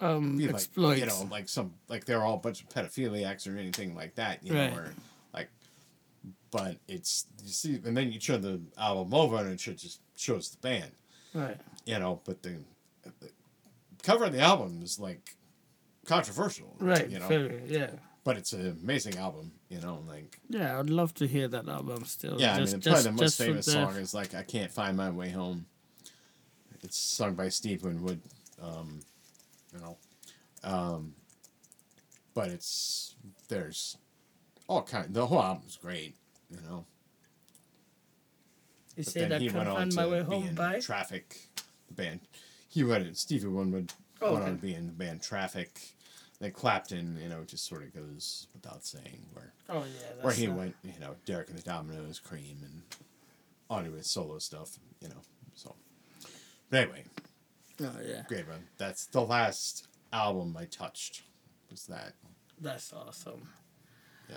Um, 0.00 0.36
be 0.38 0.48
like 0.48 0.66
you 0.98 1.06
know 1.06 1.28
like 1.30 1.48
some 1.48 1.74
like 1.88 2.04
they're 2.06 2.22
all 2.22 2.34
a 2.34 2.38
bunch 2.38 2.62
of 2.62 2.68
pedophiliacs 2.70 3.46
or 3.46 3.58
anything 3.58 3.94
like 3.94 4.14
that. 4.14 4.42
You 4.44 4.54
Right. 4.54 4.72
know, 4.72 4.78
or 4.78 4.94
like, 5.34 5.48
but 6.50 6.76
it's 6.88 7.26
you 7.44 7.50
see, 7.52 7.74
and 7.84 7.96
then 7.96 8.10
you 8.12 8.18
turn 8.18 8.40
the 8.40 8.60
album 8.78 9.12
over 9.14 9.36
and 9.36 9.50
it 9.52 9.60
should 9.60 9.78
just 9.78 10.00
shows 10.16 10.50
the 10.50 10.56
band 10.58 10.92
right. 11.34 11.56
you 11.86 11.98
know, 11.98 12.20
but 12.24 12.42
the, 12.42 12.56
the 13.02 13.30
cover 14.02 14.24
of 14.24 14.32
the 14.32 14.40
album 14.40 14.80
is 14.82 14.98
like 14.98 15.36
controversial, 16.06 16.74
Right. 16.78 17.08
You 17.10 17.18
know, 17.18 17.28
Very. 17.28 17.62
Yeah. 17.66 17.90
but 18.24 18.36
it's 18.36 18.52
an 18.52 18.78
amazing 18.82 19.16
album, 19.18 19.52
you 19.68 19.80
know, 19.80 20.02
like 20.08 20.38
Yeah, 20.48 20.78
I'd 20.78 20.90
love 20.90 21.14
to 21.14 21.26
hear 21.26 21.46
that 21.48 21.68
album 21.68 22.04
still. 22.06 22.40
yeah, 22.40 22.58
just, 22.58 22.72
I 22.72 22.76
mean, 22.76 22.80
just, 22.82 22.86
probably 23.04 23.16
the 23.18 23.22
most 23.22 23.38
famous 23.38 23.66
the- 23.66 23.72
song 23.72 23.96
is 23.96 24.14
like 24.14 24.34
"I 24.34 24.42
Can't 24.42 24.70
Find 24.70 24.96
My 24.96 25.10
Way 25.10 25.30
Home." 25.30 25.66
It's 26.82 26.96
sung 26.96 27.34
by 27.34 27.50
Steve 27.50 27.82
Winwood, 27.82 28.20
um, 28.62 29.00
you 29.72 29.80
know, 29.80 29.96
um, 30.64 31.14
but 32.34 32.48
it's 32.48 33.14
there's 33.48 33.96
all 34.68 34.82
kind. 34.82 35.12
The 35.12 35.26
whole 35.26 35.42
album's 35.42 35.76
great, 35.76 36.16
you 36.50 36.60
know. 36.68 36.84
You 38.96 39.04
But 39.04 39.12
say 39.12 39.28
that 39.28 39.40
he 39.40 39.48
went 39.48 39.68
on 39.68 39.90
to 39.90 39.96
my 39.96 40.06
way 40.06 40.22
home 40.22 40.54
by. 40.54 40.80
Traffic, 40.80 41.48
the 41.88 41.94
band. 41.94 42.20
He 42.68 42.84
went. 42.84 43.16
Stevie 43.16 43.48
Winwood 43.48 43.92
Oh, 44.22 44.32
went 44.34 44.44
on 44.44 44.50
okay. 44.50 44.56
to 44.60 44.62
be 44.66 44.74
in 44.74 44.86
the 44.86 44.92
band 44.92 45.22
Traffic. 45.22 45.80
Then 46.40 46.52
Clapton, 46.52 47.18
you 47.22 47.28
know, 47.28 47.44
just 47.44 47.66
sort 47.66 47.82
of 47.82 47.94
goes 47.94 48.46
without 48.54 48.84
saying 48.84 49.26
where 49.32 49.52
Oh 49.68 49.78
yeah. 49.78 49.84
That's 50.14 50.24
where 50.24 50.34
he 50.34 50.48
uh, 50.48 50.52
went. 50.54 50.76
You 50.82 50.98
know, 51.00 51.14
Derek 51.24 51.48
and 51.48 51.58
the 51.58 51.62
Dominos, 51.62 52.22
Cream, 52.22 52.58
and 52.62 52.82
on 53.68 53.84
to 53.84 53.92
his 53.92 54.10
solo 54.10 54.38
stuff. 54.38 54.78
You 55.00 55.08
know, 55.08 55.20
so. 55.54 55.74
But 56.70 56.80
anyway, 56.84 57.04
Oh 57.80 57.96
yeah. 58.06 58.22
great 58.28 58.46
run. 58.48 58.64
That's 58.78 59.06
the 59.06 59.22
last 59.22 59.88
album 60.12 60.56
I 60.58 60.64
touched. 60.66 61.22
Was 61.70 61.86
that? 61.86 62.12
That's 62.60 62.92
awesome. 62.92 63.48
Yeah. 64.28 64.36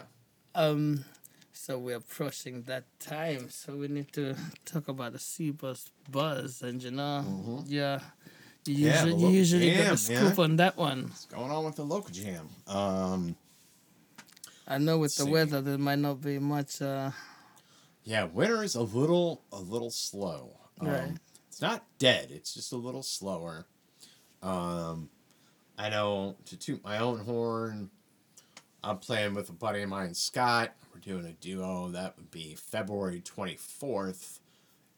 Um, 0.56 1.04
so 1.52 1.78
we're 1.78 1.98
approaching 1.98 2.64
that 2.64 2.86
time, 3.00 3.50
so 3.50 3.76
we 3.76 3.88
need 3.88 4.12
to 4.14 4.36
talk 4.66 4.88
about 4.88 5.14
the 5.14 5.20
C 5.20 5.52
bus 5.52 5.90
buzz, 6.10 6.62
and 6.62 6.82
you 6.82 6.92
know, 6.92 7.64
yeah, 7.68 8.00
you 8.66 8.76
Mm-hmm. 8.76 8.84
Yeah, 8.86 9.04
usually, 9.06 9.22
you 9.24 9.30
usually 9.30 9.70
get 9.72 9.84
jam, 9.84 9.92
the 9.92 9.98
scoop 9.98 10.38
yeah. 10.38 10.44
on 10.44 10.56
that 10.58 10.78
one. 10.78 11.04
What's 11.04 11.26
going 11.26 11.52
on 11.52 11.66
with 11.66 11.76
the 11.76 11.84
local 11.84 12.12
jam? 12.12 12.48
Um, 12.68 13.36
I 14.68 14.78
know 14.78 14.98
with 15.00 15.16
the 15.18 15.24
See. 15.26 15.32
weather 15.32 15.60
there 15.62 15.78
might 15.78 16.00
not 16.00 16.22
be 16.22 16.40
much. 16.40 16.82
Uh, 16.82 17.12
Yeah, 18.06 18.24
winter 18.26 18.64
is 18.64 18.76
a 18.76 18.82
little 18.82 19.44
a 19.52 19.60
little 19.60 19.92
slow. 19.92 20.56
Um, 20.80 20.88
Right. 20.88 21.12
It's 21.54 21.62
not 21.62 21.86
dead. 22.00 22.32
It's 22.32 22.56
just 22.56 22.72
a 22.72 22.78
little 22.78 23.04
slower. 23.04 23.68
Um, 24.42 25.12
I 25.78 25.88
know 25.90 26.36
to 26.46 26.58
toot 26.58 26.84
my 26.84 26.98
own 26.98 27.20
horn. 27.20 27.92
I'm 28.84 28.98
playing 28.98 29.36
with 29.36 29.50
a 29.50 29.54
buddy 29.54 29.84
of 29.84 29.90
mine, 29.90 30.16
Scott. 30.16 30.74
We're 30.92 31.00
doing 31.00 31.28
a 31.28 31.34
duo. 31.34 31.90
That 31.90 32.18
would 32.18 32.32
be 32.32 32.56
February 32.56 33.22
24th 33.22 34.40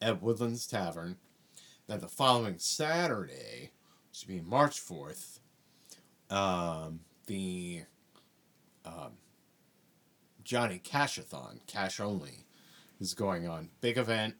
at 0.01 0.21
Woodlands 0.21 0.65
Tavern. 0.65 1.17
Then 1.87 1.99
the 1.99 2.07
following 2.07 2.57
Saturday, 2.57 3.71
which 4.09 4.25
would 4.25 4.33
be 4.33 4.49
March 4.49 4.79
4th, 4.79 5.39
um, 6.29 7.01
the 7.27 7.81
um, 8.85 9.11
Johnny 10.45 10.81
Cashathon, 10.81 11.59
cash 11.67 11.99
only, 11.99 12.45
is 13.01 13.13
going 13.13 13.45
on. 13.45 13.71
Big 13.81 13.97
event 13.97 14.35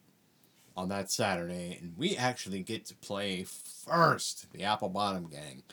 on 0.77 0.89
that 0.89 1.09
Saturday, 1.11 1.77
and 1.81 1.93
we 1.97 2.15
actually 2.17 2.61
get 2.61 2.85
to 2.85 2.95
play 2.95 3.43
first. 3.43 4.51
The 4.51 4.63
Apple 4.63 4.89
Bottom 4.89 5.27
Gang 5.27 5.63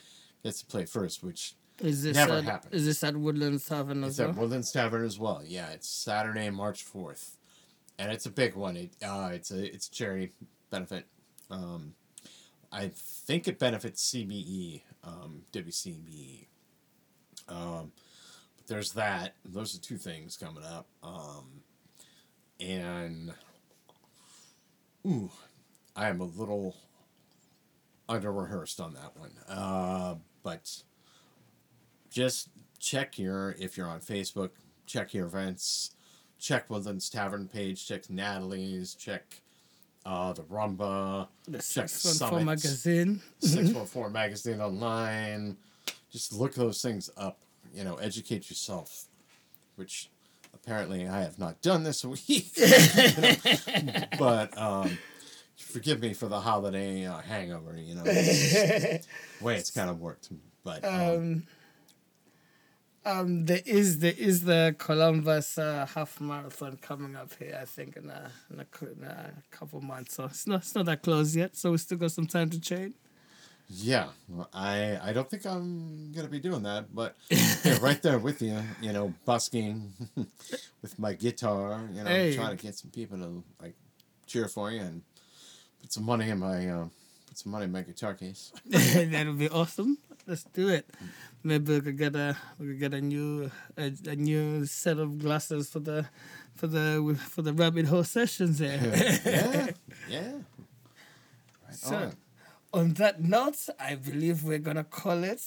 gets 0.43 0.61
to 0.61 0.65
play 0.65 0.85
first, 0.85 1.23
which 1.23 1.55
is 1.79 2.03
this 2.03 2.15
Never 2.15 2.35
at, 2.35 2.43
happened. 2.45 2.73
is 2.73 2.85
this 2.85 3.03
at 3.03 3.15
Woodlands 3.17 3.65
Tavern 3.65 4.03
as 4.03 4.11
it's 4.11 4.19
at 4.19 4.27
well? 4.27 4.43
Woodlands 4.43 4.71
Tavern 4.71 5.03
as 5.05 5.19
well. 5.19 5.41
Yeah, 5.45 5.69
it's 5.69 5.89
Saturday, 5.89 6.49
March 6.49 6.83
fourth, 6.83 7.37
and 7.99 8.11
it's 8.11 8.25
a 8.25 8.31
big 8.31 8.55
one. 8.55 8.77
It 8.77 8.91
uh, 9.05 9.31
it's 9.33 9.51
a 9.51 9.73
it's 9.73 9.87
a 9.87 9.91
charity 9.91 10.31
benefit. 10.69 11.05
Um, 11.49 11.93
I 12.71 12.91
think 12.95 13.47
it 13.47 13.59
benefits 13.59 14.11
CBE, 14.11 14.81
um, 15.03 15.43
WCBE. 15.51 16.47
Um, 17.47 17.91
but 18.57 18.67
there's 18.67 18.93
that. 18.93 19.35
Those 19.45 19.75
are 19.75 19.79
two 19.79 19.97
things 19.97 20.37
coming 20.37 20.63
up. 20.63 20.87
Um, 21.03 21.61
and 22.59 23.33
ooh, 25.05 25.31
I 25.95 26.09
am 26.09 26.21
a 26.21 26.25
little 26.25 26.75
under 28.09 28.31
rehearsed 28.31 28.79
on 28.79 28.93
that 28.93 29.15
one. 29.17 29.31
Uh, 29.47 30.15
but 30.43 30.83
just 32.09 32.49
check 32.79 33.17
your 33.17 33.55
if 33.59 33.77
you're 33.77 33.87
on 33.87 33.99
Facebook, 33.99 34.51
check 34.85 35.13
your 35.13 35.25
events, 35.25 35.91
check 36.39 36.69
Woodlands 36.69 37.09
Tavern 37.09 37.47
page, 37.47 37.87
check 37.87 38.09
Natalie's, 38.09 38.95
check 38.95 39.41
uh, 40.05 40.33
the 40.33 40.43
Rumba, 40.43 41.27
The 41.47 41.57
check 41.59 41.89
Six 41.89 42.05
One 42.05 42.13
Four 42.13 42.29
Summit, 42.29 42.45
magazine. 42.45 43.21
Six 43.39 43.69
One 43.71 43.85
Four 43.85 44.09
magazine 44.09 44.59
online. 44.61 45.57
Just 46.11 46.33
look 46.33 46.53
those 46.53 46.81
things 46.81 47.09
up. 47.17 47.39
You 47.73 47.83
know, 47.83 47.95
educate 47.95 48.49
yourself, 48.49 49.05
which 49.77 50.09
apparently 50.53 51.07
I 51.07 51.21
have 51.21 51.39
not 51.39 51.61
done 51.61 51.83
this 51.83 52.03
week. 52.05 52.51
but 54.19 54.57
um, 54.57 54.97
forgive 55.57 56.01
me 56.01 56.13
for 56.13 56.27
the 56.27 56.39
holiday 56.39 57.05
uh, 57.05 57.17
hangover. 57.17 57.75
You 57.77 57.95
know, 57.95 58.03
it's 58.05 59.07
way 59.41 59.57
it's 59.57 59.71
kind 59.71 59.89
of 59.89 59.99
worked. 59.99 60.29
But 60.63 60.83
um, 60.85 60.93
Um, 60.99 61.43
um, 63.05 63.45
there 63.45 63.61
is 63.65 63.99
there 63.99 64.13
is 64.17 64.45
the 64.45 64.75
Columbus 64.77 65.57
uh, 65.57 65.85
half 65.93 66.21
marathon 66.21 66.77
coming 66.77 67.15
up 67.15 67.33
here. 67.37 67.57
I 67.61 67.65
think 67.65 67.97
in 67.97 68.09
a, 68.09 68.31
in 68.49 68.59
a, 68.59 68.85
in 68.85 69.03
a 69.03 69.33
couple 69.51 69.81
months. 69.81 70.15
So 70.15 70.25
it's 70.25 70.47
not 70.47 70.61
it's 70.61 70.75
not 70.75 70.85
that 70.85 71.01
close 71.01 71.35
yet. 71.35 71.57
So 71.57 71.71
we 71.71 71.77
still 71.77 71.97
got 71.97 72.11
some 72.11 72.27
time 72.27 72.49
to 72.51 72.61
train. 72.61 72.93
Yeah, 73.75 74.09
I 74.53 74.99
I 75.01 75.13
don't 75.13 75.29
think 75.29 75.45
I'm 75.45 76.11
gonna 76.11 76.27
be 76.27 76.39
doing 76.39 76.63
that, 76.63 76.93
but 76.93 77.15
yeah, 77.29 77.77
right 77.81 78.01
there 78.01 78.19
with 78.19 78.41
you, 78.41 78.59
you 78.81 78.93
know, 78.93 79.13
busking 79.25 79.93
with 80.81 80.99
my 80.99 81.13
guitar, 81.13 81.81
you 81.91 82.03
know, 82.03 82.09
Hey. 82.09 82.35
trying 82.35 82.55
to 82.55 82.61
get 82.61 82.75
some 82.75 82.91
people 82.91 83.17
to 83.17 83.43
like 83.61 83.73
cheer 84.27 84.47
for 84.47 84.71
you 84.71 84.81
and 84.81 85.01
put 85.81 85.91
some 85.91 86.03
money 86.05 86.29
in 86.29 86.37
my 86.39 86.69
uh, 86.69 86.85
put 87.27 87.37
some 87.39 87.51
money 87.51 87.65
in 87.65 87.71
my 87.71 87.81
guitar 87.81 88.13
case. 88.13 88.51
That'll 88.69 89.33
be 89.33 89.49
awesome. 89.49 89.97
Let's 90.27 90.43
do 90.53 90.69
it. 90.69 90.89
Maybe 91.43 91.73
we 91.73 91.81
could 91.81 91.97
get 91.97 92.15
a 92.15 92.37
we 92.59 92.67
could 92.67 92.79
get 92.79 92.93
a 92.93 93.01
new 93.01 93.49
a, 93.77 93.91
a 94.07 94.15
new 94.15 94.65
set 94.67 94.99
of 94.99 95.17
glasses 95.19 95.69
for 95.69 95.79
the 95.79 96.05
for 96.55 96.67
the 96.67 97.17
for 97.29 97.41
the 97.41 97.53
rabbit 97.53 97.87
hole 97.87 98.03
sessions 98.05 98.59
there. 98.59 98.77
yeah, 99.25 99.69
yeah. 100.07 100.31
Right 101.65 101.75
So- 101.75 101.95
on. 101.95 102.15
On 102.73 102.93
that 102.93 103.21
note, 103.21 103.69
I 103.79 103.95
believe 103.95 104.43
we're 104.43 104.57
gonna 104.59 104.83
call 104.83 105.23
it. 105.23 105.41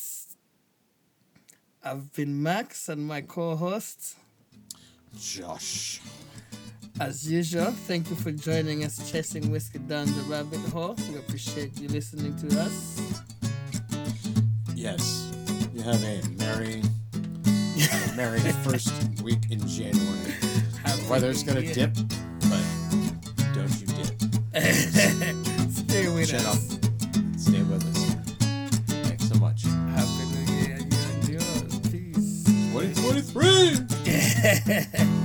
I've 1.83 2.12
been 2.12 2.43
Max 2.43 2.89
and 2.89 3.07
my 3.07 3.20
co-host. 3.20 4.16
Josh. 5.18 6.01
As 7.01 7.31
usual, 7.31 7.72
thank 7.72 8.09
you 8.11 8.16
for 8.16 8.31
joining 8.33 8.85
us 8.85 9.11
chasing 9.11 9.51
whiskey 9.51 9.79
down 9.81 10.07
the 10.07 10.22
rabbit 10.22 10.61
hole. 10.72 10.97
We 11.11 11.18
appreciate 11.18 11.79
you 11.81 11.89
listening 11.89 12.37
to 12.49 12.61
us. 12.61 13.01
Yes, 14.74 15.31
you 15.74 15.83
have 15.83 16.03
a 16.03 16.22
merry, 16.39 16.83
a 17.77 18.16
merry 18.16 18.39
first 18.64 18.93
week 19.22 19.51
in 19.51 19.66
January. 19.66 20.33
Happy 20.85 21.07
Weather's 21.09 21.43
gonna 21.43 21.61
Year. 21.61 21.74
dip, 21.74 21.95
but 22.49 22.64
don't 23.53 23.81
you 23.81 23.87
dip. 23.89 24.14
Stay 25.72 26.09
with 26.09 26.29
Shut 26.29 26.45
us. 26.47 26.72
up. 26.74 26.76
Happy 33.57 35.07